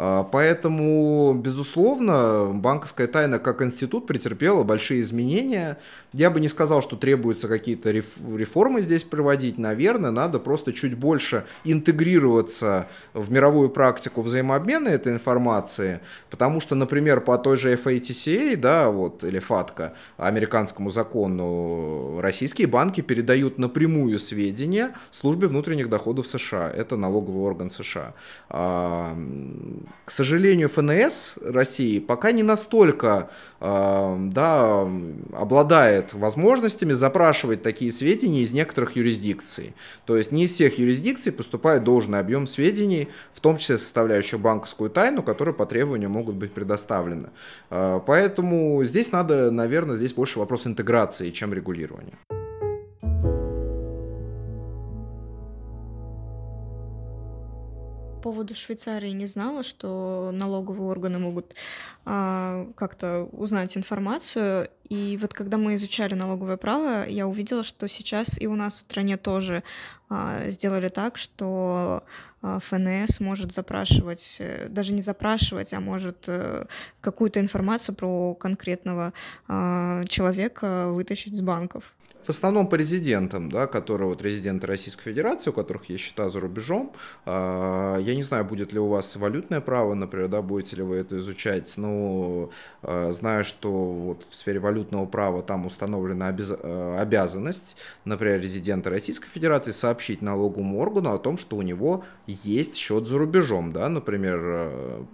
[0.00, 5.76] А, поэтому, безусловно, банковская тайна как институт претерпела большие изменения.
[6.12, 9.58] Я бы не сказал, что требуются какие-то реформы здесь проводить.
[9.58, 15.98] Наверное, надо просто чуть больше интегрироваться в мировую практику взаимообмена этой информации.
[16.30, 23.00] Потому что, например, по той же FATCA, да, вот, или FATCA, американскому закону, российские банки
[23.00, 26.70] передают напрямую сведения службе внутренних доходов США.
[26.70, 28.14] Это налоговый орган США
[28.48, 29.16] а,
[30.04, 34.88] к сожалению, ФНС России пока не настолько э, да,
[35.32, 39.74] обладает возможностями запрашивать такие сведения из некоторых юрисдикций.
[40.06, 44.88] То есть не из всех юрисдикций поступает должный объем сведений, в том числе составляющих банковскую
[44.88, 47.28] тайну, которые по требованию могут быть предоставлены.
[47.70, 52.14] Э, поэтому здесь надо, наверное, здесь больше вопрос интеграции, чем регулирования.
[58.28, 61.56] Поводу Швейцарии не знала, что налоговые органы могут
[62.04, 64.68] а, как-то узнать информацию.
[64.90, 68.80] И вот когда мы изучали налоговое право, я увидела, что сейчас и у нас в
[68.80, 69.62] стране тоже
[70.10, 72.02] а, сделали так, что
[72.42, 76.66] а, ФНС может запрашивать, э, даже не запрашивать, а может э,
[77.00, 79.14] какую-то информацию про конкретного
[79.46, 81.94] а, человека вытащить с банков
[82.28, 86.40] в основном по резидентам, да, которые вот резиденты Российской Федерации, у которых есть счета за
[86.40, 86.92] рубежом.
[87.24, 90.96] А, я не знаю, будет ли у вас валютное право, например, да, будете ли вы
[90.96, 92.50] это изучать, но
[92.82, 96.52] а, знаю, что вот в сфере валютного права там установлена обяз...
[96.52, 102.76] А, обязанность, например, резидента Российской Федерации сообщить налоговому органу о том, что у него есть
[102.76, 105.06] счет за рубежом, да, например,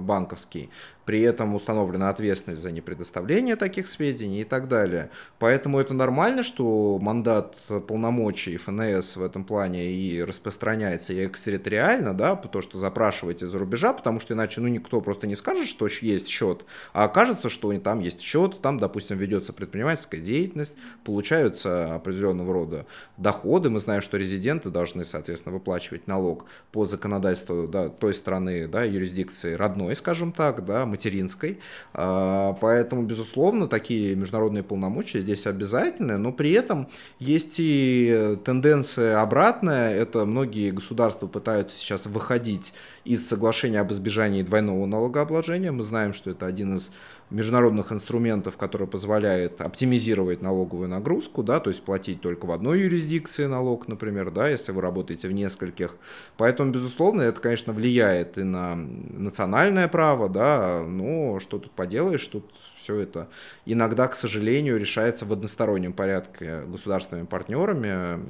[0.00, 0.70] банковский.
[1.06, 5.10] При этом установлена ответственность за непредоставление таких сведений и так далее.
[5.38, 12.34] Поэтому это нормально, что мандат полномочий ФНС в этом плане и распространяется и экстерриториально, да,
[12.34, 16.28] то, что запрашиваете за рубежа, потому что иначе ну, никто просто не скажет, что есть
[16.28, 20.74] счет, а окажется, что там есть счет, там, допустим, ведется предпринимательская деятельность,
[21.04, 23.70] получаются определенного рода доходы.
[23.70, 29.54] Мы знаем, что резиденты должны, соответственно, выплачивать налог по законодательству да, той страны, да, юрисдикции
[29.54, 31.58] родной, скажем так, да, материнской.
[31.92, 36.88] А, поэтому, безусловно, такие международные полномочия здесь обязательны, но при этом
[37.18, 39.94] есть и тенденция обратная.
[39.94, 42.72] Это многие государства пытаются сейчас выходить
[43.06, 45.70] из соглашения об избежании двойного налогообложения.
[45.70, 46.90] Мы знаем, что это один из
[47.30, 53.46] международных инструментов, который позволяет оптимизировать налоговую нагрузку, да, то есть платить только в одной юрисдикции
[53.46, 55.96] налог, например, да, если вы работаете в нескольких.
[56.36, 62.50] Поэтому, безусловно, это, конечно, влияет и на национальное право, да, но что тут поделаешь, тут
[62.76, 63.28] все это
[63.64, 68.20] иногда, к сожалению, решается в одностороннем порядке государственными партнерами,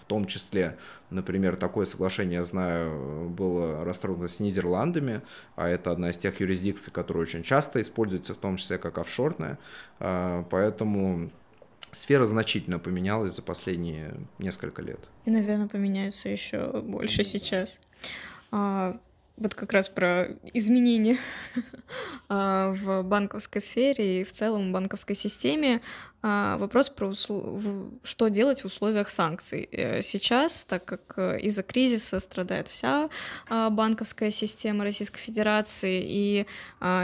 [0.00, 0.76] в том числе,
[1.10, 5.22] например, такое соглашение, я знаю, было расторгнуто с Нидерландами,
[5.56, 9.58] а это одна из тех юрисдикций, которая очень часто используется, в том числе как офшорная,
[9.98, 11.30] а, поэтому
[11.92, 15.00] сфера значительно поменялась за последние несколько лет.
[15.24, 17.78] И, наверное, поменяется еще больше сейчас.
[18.52, 18.98] А,
[19.40, 21.18] вот как раз про изменения
[22.28, 25.80] а, в банковской сфере и в целом банковской системе.
[26.22, 27.62] А, вопрос про услов...
[28.02, 33.08] что делать в условиях санкций э, сейчас, так как э, из-за кризиса страдает вся
[33.48, 36.46] а, банковская система Российской Федерации, и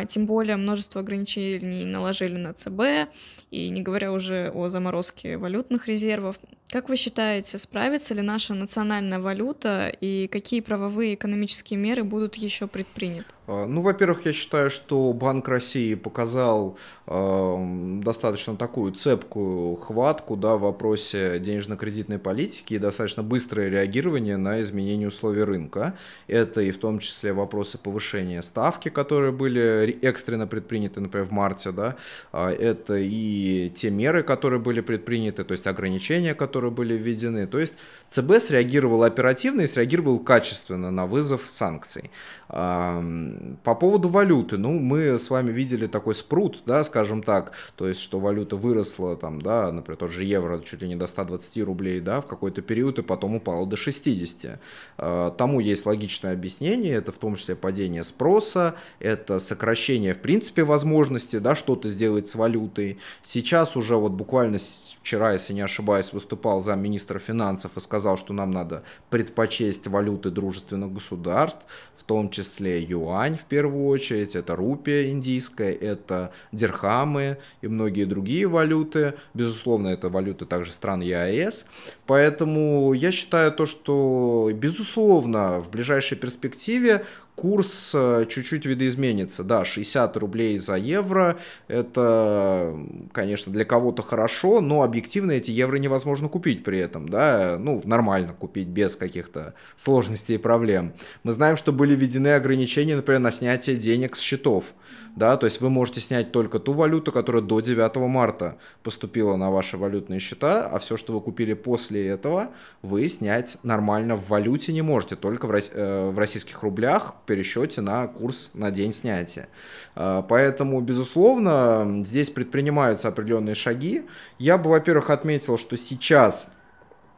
[0.08, 3.10] тем более множество ограничений наложили на ЦБ,
[3.50, 6.38] и не говоря уже о заморозке валютных резервов.
[6.70, 12.66] Как вы считаете, справится ли наша национальная валюта и какие правовые экономические меры будут еще
[12.66, 13.35] предприняты?
[13.46, 16.76] А, ну, во-первых, я считаю, что Банк России показал
[17.06, 24.60] э, достаточно такую цепкую хватку да, в вопросе денежно-кредитной политики и достаточно быстрое реагирование на
[24.60, 25.96] изменения условий рынка.
[26.26, 31.70] Это и в том числе вопросы повышения ставки, которые были экстренно предприняты, например, в марте.
[31.70, 31.96] Да?
[32.32, 37.46] А, это и те меры, которые были предприняты, то есть ограничения, которые были введены.
[37.46, 37.74] То есть
[38.10, 42.10] ЦБ среагировал оперативно и среагировал качественно на вызов санкций.
[42.48, 48.00] По поводу валюты, ну, мы с вами видели такой спрут, да, скажем так, то есть,
[48.00, 52.00] что валюта выросла, там, да, например, тот же евро чуть ли не до 120 рублей,
[52.00, 54.60] да, в какой-то период и потом упала до 60.
[54.98, 60.62] А, тому есть логичное объяснение, это в том числе падение спроса, это сокращение, в принципе,
[60.62, 62.98] возможности, да, что-то сделать с валютой.
[63.24, 64.58] Сейчас уже вот буквально
[65.02, 70.92] вчера, если не ошибаюсь, выступал замминистра финансов и сказал, что нам надо предпочесть валюты дружественных
[70.92, 71.64] государств,
[71.98, 78.46] в том числе юань в первую очередь, это рупия индийская, это дирхамы и многие другие
[78.46, 79.14] валюты.
[79.34, 81.66] Безусловно, это валюты также стран ЕАЭС.
[82.06, 87.04] Поэтому я считаю то, что, безусловно, в ближайшей перспективе
[87.36, 89.44] курс э, чуть-чуть видоизменится.
[89.44, 91.36] Да, 60 рублей за евро,
[91.68, 92.76] это,
[93.12, 98.32] конечно, для кого-то хорошо, но объективно эти евро невозможно купить при этом, да, ну, нормально
[98.32, 100.94] купить без каких-то сложностей и проблем.
[101.22, 104.72] Мы знаем, что были введены ограничения, например, на снятие денег с счетов
[105.16, 109.50] да, то есть вы можете снять только ту валюту, которая до 9 марта поступила на
[109.50, 112.50] ваши валютные счета, а все, что вы купили после этого,
[112.82, 118.06] вы снять нормально в валюте не можете, только в, э, российских рублях в пересчете на
[118.06, 119.48] курс на день снятия.
[119.94, 124.06] А, поэтому, безусловно, здесь предпринимаются определенные шаги.
[124.38, 126.50] Я бы, во-первых, отметил, что сейчас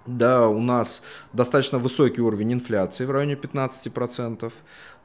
[0.06, 1.02] да, у нас
[1.34, 4.50] достаточно высокий уровень инфляции в районе 15%.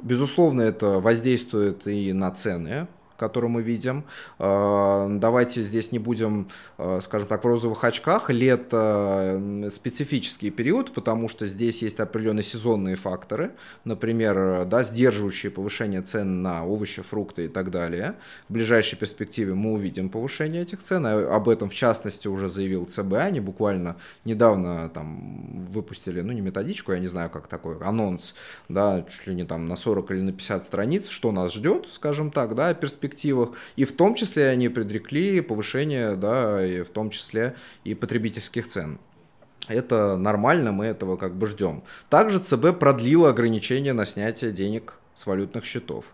[0.02, 2.88] Безусловно, это воздействует и на цены,
[3.18, 4.04] которую мы видим.
[4.40, 8.30] А, давайте здесь не будем, а, скажем так, в розовых очках.
[8.30, 9.42] Лето
[9.72, 13.52] специфический период, потому что здесь есть определенные сезонные факторы,
[13.86, 18.16] например, да, сдерживающие повышение цен на овощи, фрукты и так далее.
[18.50, 21.06] В ближайшей перспективе мы увидим повышение этих цен.
[21.06, 23.14] Об этом, в частности, уже заявил ЦБ.
[23.14, 23.96] Они буквально
[24.26, 28.36] недавно там выпустили, ну, не методичку, я не знаю, как такой, анонс,
[28.70, 32.32] да, чуть ли не там на 40 или на 50 страниц, что нас ждет, скажем
[32.32, 37.10] так, да, перспектива перспективах, и в том числе они предрекли повышение, да, и в том
[37.10, 39.00] числе и потребительских цен.
[39.68, 41.84] Это нормально, мы этого как бы ждем.
[42.10, 46.14] Также ЦБ продлила ограничения на снятие денег с валютных счетов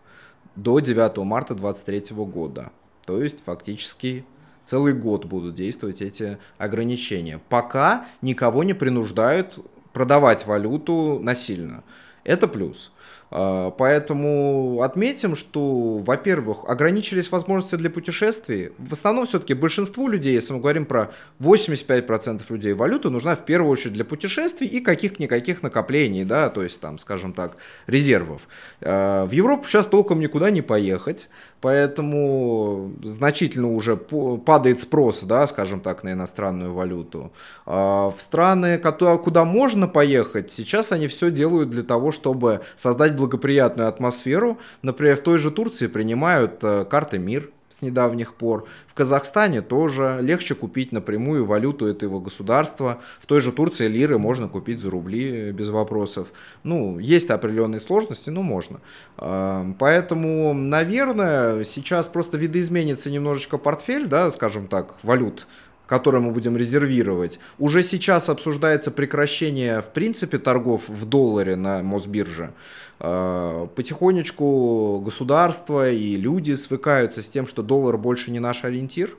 [0.55, 2.71] до 9 марта 2023 года.
[3.05, 4.25] То есть фактически
[4.65, 7.39] целый год будут действовать эти ограничения.
[7.49, 9.57] Пока никого не принуждают
[9.93, 11.83] продавать валюту насильно.
[12.23, 12.91] Это плюс.
[13.31, 18.71] А, поэтому отметим, что, во-первых, ограничились возможности для путешествий.
[18.77, 23.71] В основном все-таки большинству людей, если мы говорим про 85% людей, валюта нужна в первую
[23.71, 27.57] очередь для путешествий и каких-никаких накоплений, да, то есть там, скажем так,
[27.87, 28.41] резервов.
[28.81, 31.29] А, в Европу сейчас толком никуда не поехать,
[31.61, 37.31] поэтому значительно уже падает спрос, да, скажем так, на иностранную валюту.
[37.65, 43.87] А, в страны, куда можно поехать, сейчас они все делают для того, чтобы создать благоприятную
[43.87, 44.57] атмосферу.
[44.81, 48.67] Например, в той же Турции принимают э, карты МИР с недавних пор.
[48.87, 52.99] В Казахстане тоже легче купить напрямую валюту этого государства.
[53.19, 56.29] В той же Турции лиры можно купить за рубли без вопросов.
[56.63, 58.79] Ну, есть определенные сложности, но можно.
[59.17, 65.47] А, поэтому, наверное, сейчас просто видоизменится немножечко портфель, да, скажем так, валют
[65.89, 67.39] который мы будем резервировать.
[67.57, 72.51] Уже сейчас обсуждается прекращение, в принципе, торгов в долларе на Мосбирже.
[72.99, 79.09] А, потихонечку государство и люди свыкаются с тем, что доллар больше не наш ориентир,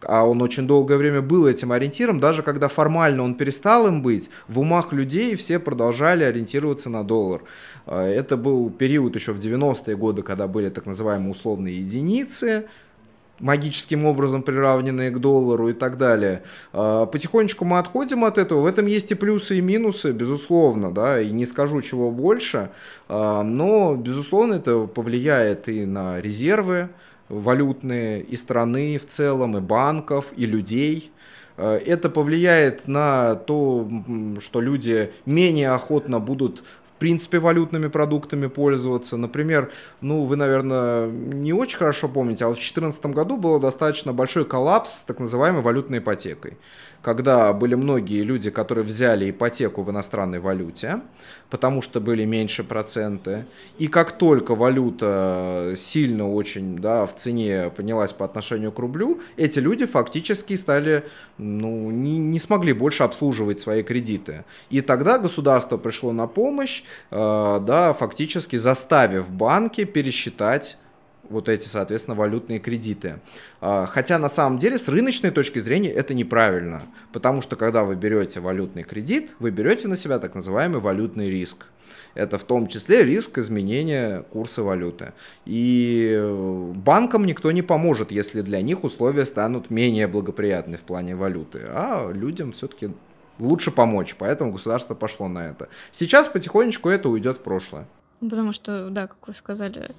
[0.00, 4.30] а он очень долгое время был этим ориентиром, даже когда формально он перестал им быть,
[4.48, 7.42] в умах людей все продолжали ориентироваться на доллар.
[7.84, 12.66] А, это был период еще в 90-е годы, когда были так называемые условные единицы,
[13.40, 16.42] магическим образом приравненные к доллару и так далее.
[16.72, 18.60] А, потихонечку мы отходим от этого.
[18.60, 22.70] В этом есть и плюсы, и минусы, безусловно, да, и не скажу чего больше,
[23.08, 26.90] а, но, безусловно, это повлияет и на резервы
[27.28, 31.10] валютные, и страны в целом, и банков, и людей.
[31.56, 33.88] А, это повлияет на то,
[34.40, 36.64] что люди менее охотно будут
[37.04, 39.18] принципе, валютными продуктами пользоваться.
[39.18, 44.14] Например, ну, вы, наверное, не очень хорошо помните, а вот в 2014 году был достаточно
[44.14, 46.56] большой коллапс с так называемой валютной ипотекой
[47.04, 51.02] когда были многие люди, которые взяли ипотеку в иностранной валюте,
[51.50, 53.44] потому что были меньше проценты.
[53.78, 59.58] И как только валюта сильно очень да, в цене поднялась по отношению к рублю, эти
[59.58, 61.04] люди фактически стали,
[61.36, 64.46] ну, не, не смогли больше обслуживать свои кредиты.
[64.70, 70.78] И тогда государство пришло на помощь, э, да, фактически заставив банки пересчитать
[71.30, 73.20] вот эти, соответственно, валютные кредиты.
[73.60, 77.94] А, хотя на самом деле с рыночной точки зрения это неправильно, потому что когда вы
[77.94, 81.66] берете валютный кредит, вы берете на себя так называемый валютный риск.
[82.14, 85.12] Это в том числе риск изменения курса валюты.
[85.44, 86.20] И
[86.74, 91.62] банкам никто не поможет, если для них условия станут менее благоприятны в плане валюты.
[91.68, 92.90] А людям все-таки
[93.38, 95.68] лучше помочь, поэтому государство пошло на это.
[95.90, 97.86] Сейчас потихонечку это уйдет в прошлое.
[98.20, 99.94] Потому что, да, как вы сказали,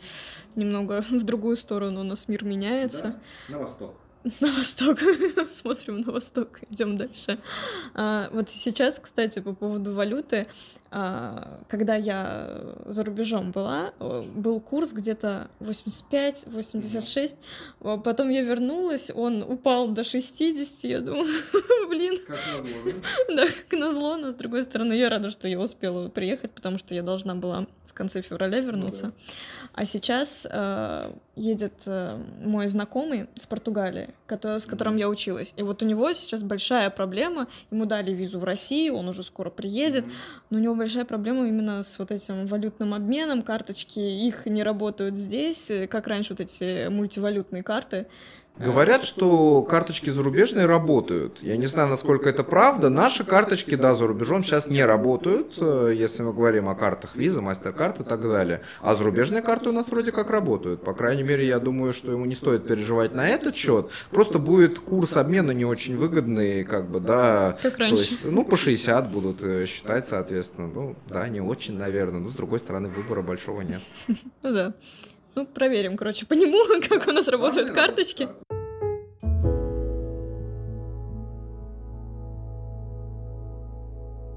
[0.55, 3.19] немного в другую сторону у нас мир меняется.
[3.47, 3.95] Да, на восток.
[4.39, 4.99] На восток.
[5.51, 6.59] Смотрим на восток.
[6.71, 7.37] Идем дальше.
[7.93, 10.47] А, вот сейчас, кстати, по поводу валюты,
[10.89, 17.35] а, когда я за рубежом была, был курс где-то 85-86.
[17.81, 20.83] А потом я вернулась, он упал до 60.
[20.85, 21.27] Я думаю,
[21.87, 22.19] блин.
[22.25, 22.79] Как назло,
[23.27, 23.35] да?
[23.35, 26.95] Да, как назло, но с другой стороны, я рада, что я успела приехать, потому что
[26.95, 29.07] я должна была конце февраля вернуться.
[29.07, 29.69] Ну, да.
[29.73, 34.99] А сейчас э, едет э, мой знакомый с Португалии, который, с которым mm-hmm.
[34.99, 35.53] я училась.
[35.57, 37.47] И вот у него сейчас большая проблема.
[37.71, 40.05] Ему дали визу в Россию, он уже скоро приедет.
[40.05, 40.45] Mm-hmm.
[40.51, 43.41] Но у него большая проблема именно с вот этим валютным обменом.
[43.41, 48.07] Карточки их не работают здесь, как раньше вот эти мультивалютные карты.
[48.57, 51.39] Говорят, что карточки зарубежные работают.
[51.41, 52.89] Я не знаю, насколько это правда.
[52.89, 57.41] Наши карточки, да, за рубежом сейчас не работают, э, если мы говорим о картах Visa,
[57.41, 58.61] MasterCard и так далее.
[58.81, 60.83] А зарубежные карты у нас вроде как работают.
[60.83, 63.89] По крайней мере, я думаю, что ему не стоит переживать на этот счет.
[64.09, 67.57] Просто будет курс обмена не очень выгодный, как бы, да.
[67.61, 67.95] Как раньше.
[67.95, 70.67] То есть, ну, по 60 будут э, считать, соответственно.
[70.73, 72.21] Ну, да, не очень, наверное.
[72.21, 73.81] Но, с другой стороны, выбора большого нет.
[74.07, 74.73] Ну да.
[75.35, 76.59] Ну, проверим, короче, по нему,
[76.89, 78.29] как у нас работают карточки.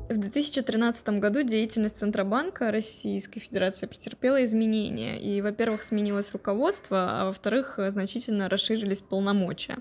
[0.08, 5.20] В 2013 году деятельность Центробанка Российской Федерации претерпела изменения.
[5.20, 9.78] И, во-первых, сменилось руководство, а во-вторых, значительно расширились полномочия.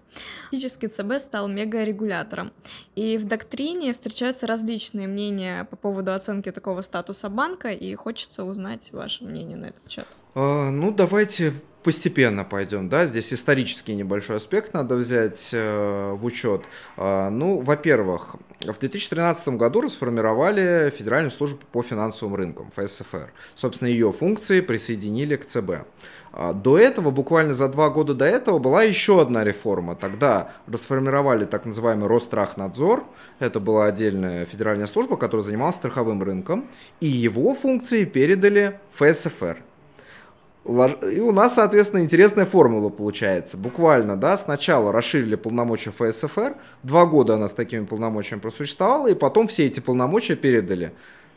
[0.51, 2.51] Фактически ЦБ стал мегарегулятором.
[2.95, 8.91] И в доктрине встречаются различные мнения по поводу оценки такого статуса банка, и хочется узнать
[8.91, 10.07] ваше мнение на этот счет.
[10.39, 16.61] А, ну, давайте постепенно пойдем, да, здесь исторический небольшой аспект надо взять э, в учет.
[16.95, 23.33] Э, ну, во-первых, в 2013 году расформировали Федеральную службу по финансовым рынкам, ФСФР.
[23.55, 25.87] Собственно, ее функции присоединили к ЦБ.
[26.33, 29.95] А, до этого, буквально за два года до этого, была еще одна реформа.
[29.95, 33.05] Тогда расформировали так называемый Рострахнадзор.
[33.39, 36.67] Это была отдельная федеральная служба, которая занималась страховым рынком.
[36.99, 39.63] И его функции передали ФСФР.
[40.67, 43.55] И у нас, соответственно, интересная формула получается.
[43.57, 49.47] Буквально, да, сначала расширили полномочия ФСФР, два года она с такими полномочиями просуществовала, и потом
[49.47, 50.91] все эти полномочия передали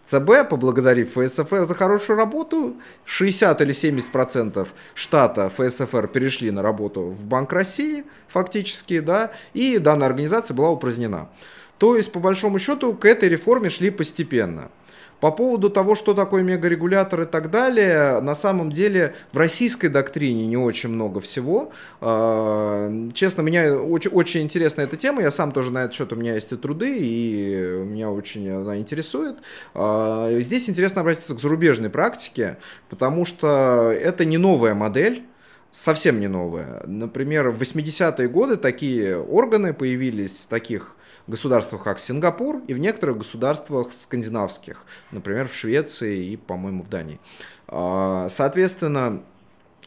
[0.05, 2.75] ЦБ, поблагодарив ФСФР за хорошую работу,
[3.05, 9.79] 60 или 70 процентов штата ФСФР перешли на работу в Банк России, фактически, да, и
[9.79, 11.29] данная организация была упразднена.
[11.79, 14.71] То есть, по большому счету, к этой реформе шли постепенно.
[15.21, 20.47] По поводу того, что такое мегарегулятор и так далее, на самом деле в российской доктрине
[20.47, 21.73] не очень много всего.
[22.01, 26.17] А, честно, меня очень, очень интересна эта тема, я сам тоже на этот счет, у
[26.17, 27.55] меня есть и труды, и
[27.85, 29.37] меня очень она интересует.
[29.75, 32.57] А, здесь интересно обратиться к зарубежной практике,
[32.89, 35.25] потому что это не новая модель,
[35.71, 36.83] совсем не новая.
[36.87, 40.97] Например, в 80-е годы такие органы появились, таких
[41.31, 47.21] государствах, как Сингапур, и в некоторых государствах скандинавских, например, в Швеции и, по-моему, в Дании.
[47.69, 49.23] А, соответственно,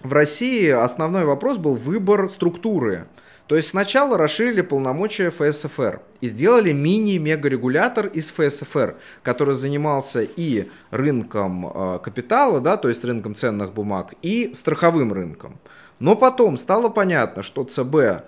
[0.01, 3.07] в России основной вопрос был выбор структуры.
[3.47, 11.67] То есть сначала расширили полномочия ФСФР и сделали мини-мегарегулятор из ФСФР, который занимался и рынком
[11.67, 15.59] а, капитала, да, то есть рынком ценных бумаг, и страховым рынком.
[15.99, 18.25] Но потом стало понятно, что ЦБ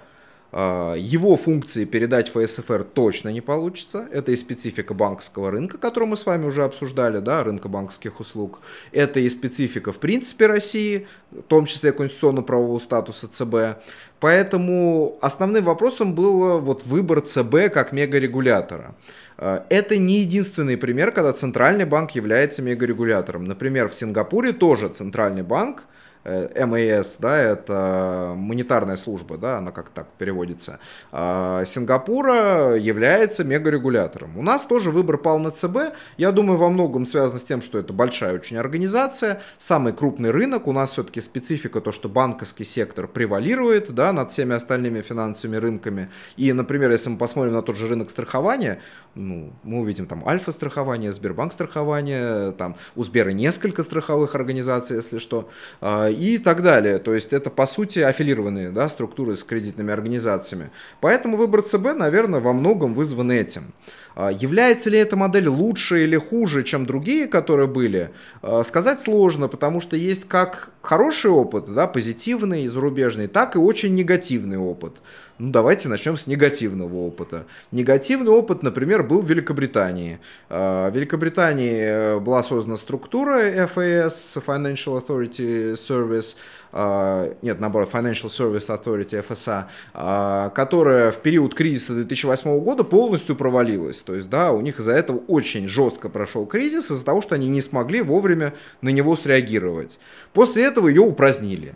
[0.52, 4.08] его функции передать ФСФР точно не получится.
[4.12, 8.60] Это и специфика банковского рынка, который мы с вами уже обсуждали, да, рынка банковских услуг.
[8.94, 13.84] Это и специфика в принципе России, в том числе конституционно-правового статуса ЦБ.
[14.22, 18.96] Поэтому основным вопросом был вот выбор ЦБ как мегарегулятора.
[19.38, 23.44] А, это не единственный пример, когда центральный банк является мегарегулятором.
[23.44, 25.95] Например, в Сингапуре тоже центральный банк Э,
[26.26, 30.80] МАС, да, это монетарная служба, да, она как так переводится,
[31.12, 34.38] а Сингапура является мегарегулятором.
[34.38, 37.78] У нас тоже выбор пал на ЦБ, я думаю, во многом связано с тем, что
[37.78, 43.08] это большая очень организация, самый крупный рынок, у нас все-таки специфика то, что банковский сектор
[43.08, 47.88] превалирует, да, над всеми остальными финансовыми рынками, и, например, если мы посмотрим на тот же
[47.88, 48.80] рынок страхования,
[49.14, 55.50] ну, мы увидим там Альфа-страхование, Сбербанк страхование, там у Сбера несколько страховых организаций, если что,
[55.82, 57.00] а, и так далее.
[57.00, 60.70] То есть это, по сути, аффилированные да, структуры с кредитными организациями.
[61.02, 63.74] Поэтому выбор ЦБ, наверное, во многом вызван этим.
[64.16, 68.12] А, является ли эта модель лучше или хуже, чем другие, которые были,
[68.42, 73.94] а, сказать сложно, потому что есть как хороший опыт, да, позитивный, зарубежный, так и очень
[73.94, 75.02] негативный опыт.
[75.38, 77.46] Ну, давайте начнем с негативного опыта.
[77.74, 80.20] Негативный опыт, например, был в Великобритании.
[80.50, 86.38] А, в Великобритании э, была создана структура FAS, Financial Authority Service,
[86.72, 93.36] а, нет, наоборот, Financial Service Authority, FSA, а, которая в период кризиса 2008 года полностью
[93.36, 94.02] провалилась.
[94.04, 97.50] То есть, да, у них из-за этого очень жестко прошел кризис, из-за того, что они
[97.50, 100.00] не смогли вовремя на него среагировать.
[100.32, 101.76] После этого ее упразднили.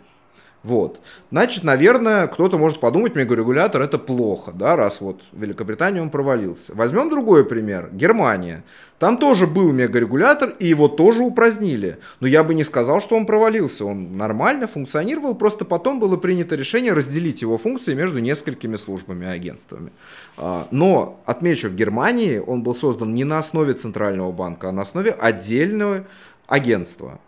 [0.62, 1.00] Вот.
[1.30, 6.74] Значит, наверное, кто-то может подумать, мегарегулятор это плохо, да, раз вот в Великобритании он провалился.
[6.74, 7.88] Возьмем другой пример.
[7.92, 8.62] Германия.
[8.98, 11.98] Там тоже был мегарегулятор, и его тоже упразднили.
[12.20, 13.86] Но я бы не сказал, что он провалился.
[13.86, 19.28] Он нормально функционировал, просто потом было принято решение разделить его функции между несколькими службами и
[19.28, 19.92] агентствами.
[20.36, 24.82] А, но, отмечу, в Германии он был создан не на основе Центрального банка, а на
[24.82, 26.04] основе отдельного
[26.46, 27.18] агентства.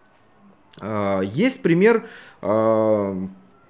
[0.81, 2.05] А, есть пример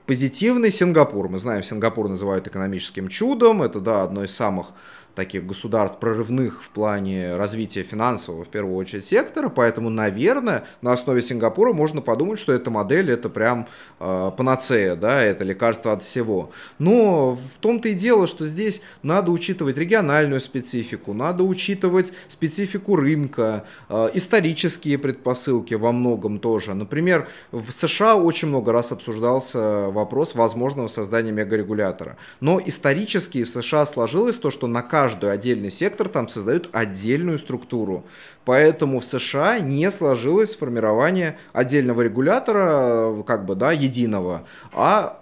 [0.06, 1.28] позитивный Сингапур.
[1.28, 3.62] Мы знаем, Сингапур называют экономическим чудом.
[3.62, 4.68] Это, да, одно из самых
[5.14, 11.22] таких государств прорывных в плане развития финансового, в первую очередь, сектора, поэтому, наверное, на основе
[11.22, 13.68] Сингапура можно подумать, что эта модель это прям
[14.00, 16.50] э, панацея, да, это лекарство от всего.
[16.78, 23.64] Но в том-то и дело, что здесь надо учитывать региональную специфику, надо учитывать специфику рынка,
[23.88, 26.74] э, исторические предпосылки во многом тоже.
[26.74, 32.16] Например, в США очень много раз обсуждался вопрос возможного создания мегарегулятора.
[32.40, 37.36] Но исторически в США сложилось то, что на каждом каждый отдельный сектор там создают отдельную
[37.36, 38.04] структуру.
[38.44, 45.20] Поэтому в США не сложилось формирование отдельного регулятора, как бы, да, единого, а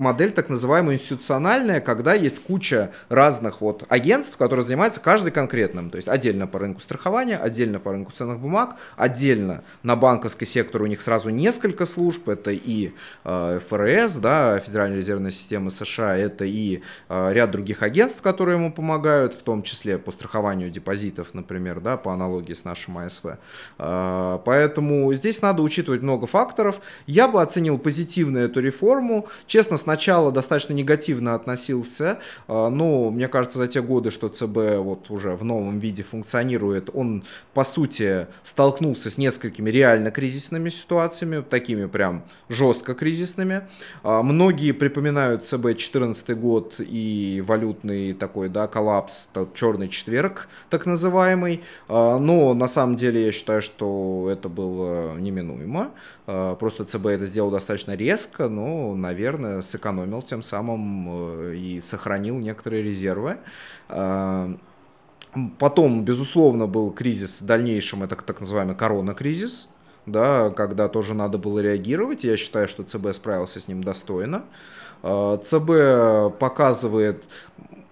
[0.00, 5.90] модель так называемая институциональная, когда есть куча разных вот агентств, которые занимаются каждый конкретным.
[5.90, 10.82] То есть отдельно по рынку страхования, отдельно по рынку ценных бумаг, отдельно на банковский сектор
[10.82, 12.28] у них сразу несколько служб.
[12.28, 12.92] Это и
[13.24, 18.72] э, ФРС, да, Федеральная резервная система США, это и э, ряд других агентств, которые ему
[18.72, 23.36] помогают, в том числе по страхованию депозитов, например, да, по аналогии с нашим АСВ.
[23.78, 26.80] Э, поэтому здесь надо учитывать много факторов.
[27.06, 29.28] Я бы оценил позитивно эту реформу.
[29.46, 35.10] Честно, сначала достаточно негативно относился, а, но мне кажется, за те годы, что ЦБ вот
[35.10, 37.24] уже в новом виде функционирует, он,
[37.54, 43.62] по сути, столкнулся с несколькими реально кризисными ситуациями, такими прям жестко кризисными.
[44.04, 50.86] А, многие припоминают ЦБ 2014 год и валютный такой, да, коллапс, тот черный четверг, так
[50.86, 55.90] называемый, а, но на самом деле я считаю, что это было неминуемо.
[56.26, 62.82] Просто ЦБ это сделал достаточно резко, но, наверное, сэкономил тем самым э, и сохранил некоторые
[62.82, 63.38] резервы.
[65.58, 69.68] Потом, безусловно, был кризис в дальнейшем, это так называемый корона-кризис,
[70.04, 72.24] да, когда тоже надо было реагировать.
[72.24, 74.42] Я считаю, что ЦБ справился с ним достойно.
[75.02, 77.24] ЦБ показывает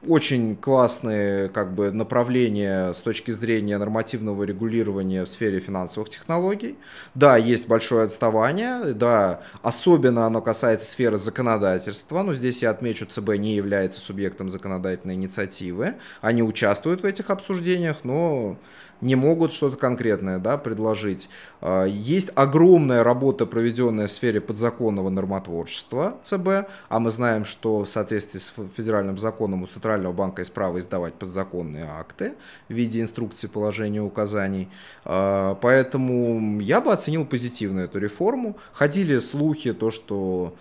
[0.08, 6.76] очень классные как бы, направления с точки зрения нормативного регулирования в сфере финансовых технологий.
[7.14, 13.36] Да, есть большое отставание, да, особенно оно касается сферы законодательства, но здесь я отмечу, ЦБ
[13.36, 18.58] не является субъектом законодательной инициативы, они участвуют в этих обсуждениях, но
[19.00, 21.28] не могут что-то конкретное да, предложить.
[21.60, 27.88] А, есть огромная работа, проведенная в сфере подзаконного нормотворчества ЦБ, а мы знаем, что в
[27.88, 32.34] соответствии с федеральным законом у Центрального банка есть право издавать подзаконные акты
[32.68, 34.68] в виде инструкций, положений, указаний.
[35.04, 38.56] А, поэтому я бы оценил позитивно эту реформу.
[38.72, 40.54] Ходили слухи, то, что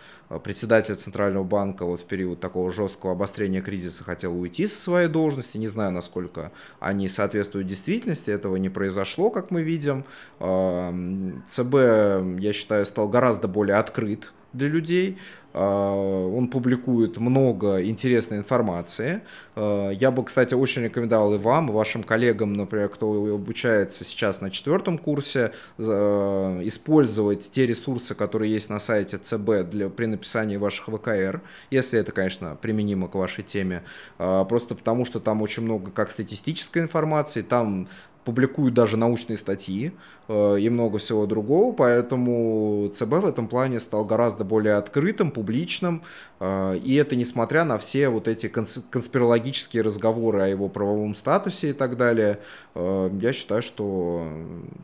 [0.44, 5.58] председатель Центрального банка вот в период такого жесткого обострения кризиса хотел уйти со своей должности.
[5.58, 8.30] Не знаю, насколько они соответствуют действительности.
[8.30, 10.06] Этого не произошло, как мы видим.
[10.40, 15.18] Эм, ЦБ, я считаю, стал гораздо более открыт для людей.
[15.54, 19.22] А, он публикует много интересной информации.
[19.56, 24.42] А, я бы, кстати, очень рекомендовал и вам, и вашим коллегам, например, кто обучается сейчас
[24.42, 30.88] на четвертом курсе, использовать те ресурсы, которые есть на сайте ЦБ для, при написании ваших
[30.88, 31.42] ВКР,
[31.72, 33.84] если это, конечно, применимо к вашей теме.
[34.20, 37.88] А, просто потому, что там очень много как статистической информации, там
[38.28, 39.94] публикуют даже научные статьи
[40.28, 46.04] э, и много всего другого, поэтому ЦБ в этом плане стал гораздо более открытым, публичным,
[46.42, 51.74] э, и это несмотря на все вот эти конспирологические разговоры о его правовом статусе и
[51.74, 52.40] так далее,
[52.76, 54.28] э, я считаю, что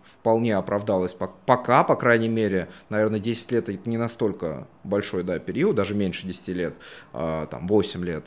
[0.06, 1.14] вполне оправдалось
[1.46, 6.26] пока, по крайней мере, наверное, 10 лет это не настолько большой да, период, даже меньше
[6.26, 6.74] 10 лет,
[7.12, 8.24] там 8 лет,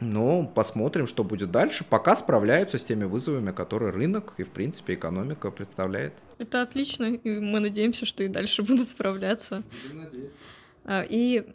[0.00, 1.84] но посмотрим, что будет дальше.
[1.88, 6.12] Пока справляются с теми вызовами, которые рынок и, в принципе, экономика представляет.
[6.38, 9.62] Это отлично, и мы надеемся, что и дальше будут справляться.
[10.84, 11.46] А, и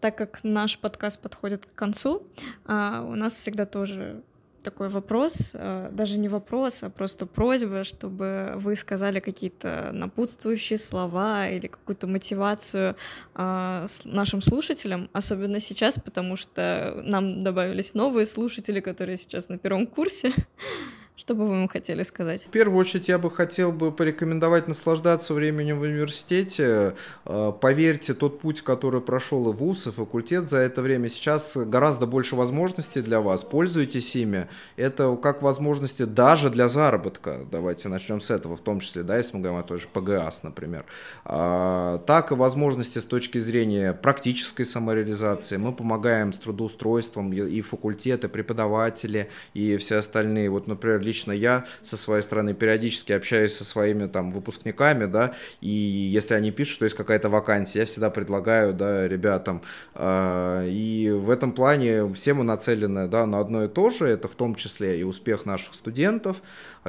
[0.00, 2.26] так как наш подкаст подходит к концу,
[2.64, 4.22] а, у нас всегда тоже
[4.62, 11.48] такой вопрос, э, даже не вопрос, а просто просьба, чтобы вы сказали какие-то напутствующие слова
[11.48, 12.96] или какую-то мотивацию
[13.34, 19.86] э, нашим слушателям, особенно сейчас, потому что нам добавились новые слушатели, которые сейчас на первом
[19.86, 20.32] курсе.
[21.14, 22.46] Что бы вы ему хотели сказать?
[22.46, 26.94] В первую очередь я бы хотел бы порекомендовать наслаждаться временем в университете.
[27.26, 32.06] Э, поверьте, тот путь, который прошел и вуз, и факультет за это время, сейчас гораздо
[32.06, 33.44] больше возможностей для вас.
[33.44, 34.48] Пользуйтесь ими.
[34.76, 37.46] Это как возможности даже для заработка.
[37.50, 40.42] Давайте начнем с этого, в том числе, да, если мы говорим о той же ПГАС,
[40.44, 40.86] например.
[41.26, 45.58] А, так и возможности с точки зрения практической самореализации.
[45.58, 50.48] Мы помогаем с трудоустройством и факультеты, преподаватели, и все остальные.
[50.48, 55.68] Вот, например, лично я со своей стороны периодически общаюсь со своими там выпускниками, да, и
[55.68, 59.62] если они пишут, что есть какая-то вакансия, я всегда предлагаю, да, ребятам,
[59.94, 64.28] э, и в этом плане все мы нацелены, да, на одно и то же, это
[64.28, 66.38] в том числе и успех наших студентов,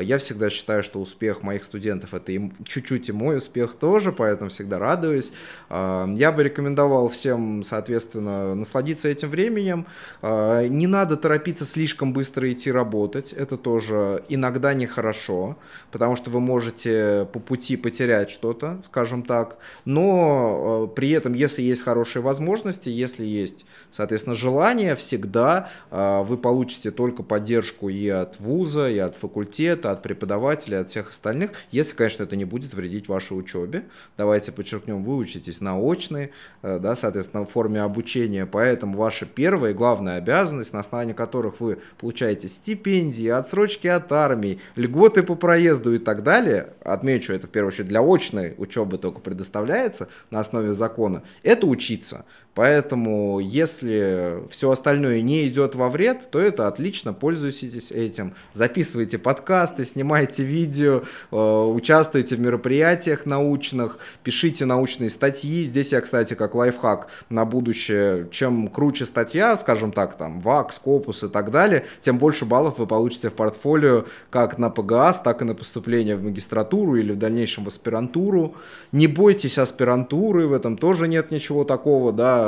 [0.02, 4.50] я всегда считаю, что успех моих студентов это и чуть-чуть и мой успех тоже, поэтому
[4.50, 5.32] всегда радуюсь.
[5.70, 9.86] А, я бы рекомендовал всем, соответственно, насладиться этим временем.
[10.22, 15.58] А, не надо торопиться слишком быстро идти работать, это тоже иногда нехорошо,
[15.92, 21.84] потому что вы можете по пути потерять что-то, скажем так, но при этом, если есть
[21.84, 28.98] хорошие возможности, если есть, соответственно, желание, всегда вы получите только поддержку и от вуза, и
[28.98, 33.84] от факультета, от преподавателя, от всех остальных, если, конечно, это не будет вредить вашей учебе.
[34.18, 36.32] Давайте подчеркнем, вы учитесь на очной,
[36.62, 41.80] да, соответственно, в форме обучения, поэтому ваша первая и главная обязанность, на основании которых вы
[42.00, 47.70] получаете стипендии, отсрочки от армии, льготы по проезду и так далее, отмечу, это в первую
[47.70, 52.26] очередь для очной учебы только предоставляется на основе закона, это учиться.
[52.56, 58.36] Поэтому, если все остальное не идет во вред, то это отлично, пользуйтесь этим.
[58.54, 61.02] Записывайте подкасты, снимайте видео,
[61.32, 65.66] э, участвуйте в мероприятиях научных, пишите научные статьи.
[65.66, 71.24] Здесь я, кстати, как лайфхак на будущее, чем круче статья, скажем так, там, ВАК, Скопус
[71.24, 75.46] и так далее, тем больше баллов вы получите в портфолио как на ПГАС, так и
[75.46, 78.56] на поступление в магистратуру или в дальнейшем в аспирантуру.
[78.92, 82.43] Не бойтесь аспирантуры, в этом тоже нет ничего такого, да,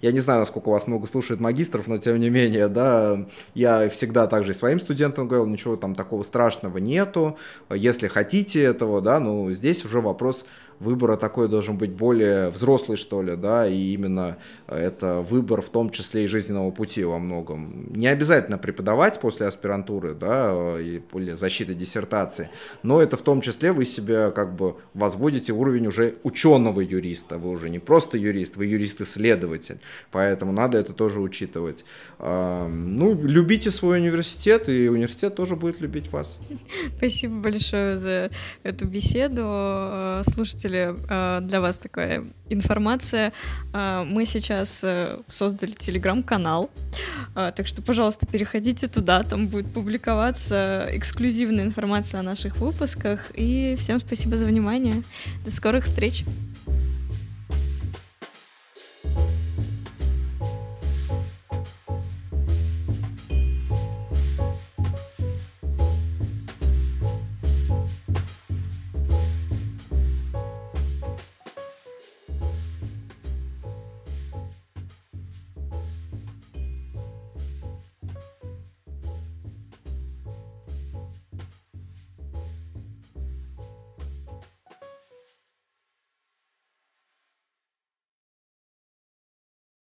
[0.00, 4.26] я не знаю, насколько вас много слушает магистров, но тем не менее, да, я всегда
[4.26, 7.38] также и своим студентам говорил, ничего там такого страшного нету,
[7.70, 10.46] если хотите этого, да, ну, здесь уже вопрос
[10.80, 15.90] выбора такой должен быть более взрослый, что ли, да, и именно это выбор в том
[15.90, 17.92] числе и жизненного пути во многом.
[17.92, 22.50] Не обязательно преподавать после аспирантуры, да, и после защиты диссертации,
[22.82, 27.50] но это в том числе вы себя как бы возводите уровень уже ученого юриста, вы
[27.50, 29.78] уже не просто юрист, вы юрист-исследователь,
[30.10, 31.84] поэтому надо это тоже учитывать.
[32.18, 36.38] Ну, любите свой университет, и университет тоже будет любить вас.
[36.96, 38.30] Спасибо большое за
[38.62, 40.22] эту беседу.
[40.24, 43.32] Слушайте слушатели, э, для вас такая информация.
[43.72, 46.70] Э, мы сейчас э, создали телеграм-канал,
[47.34, 53.30] так что, пожалуйста, переходите туда, там будет публиковаться эксклюзивная информация о наших выпусках.
[53.34, 55.02] И всем спасибо за внимание.
[55.44, 56.24] До скорых встреч!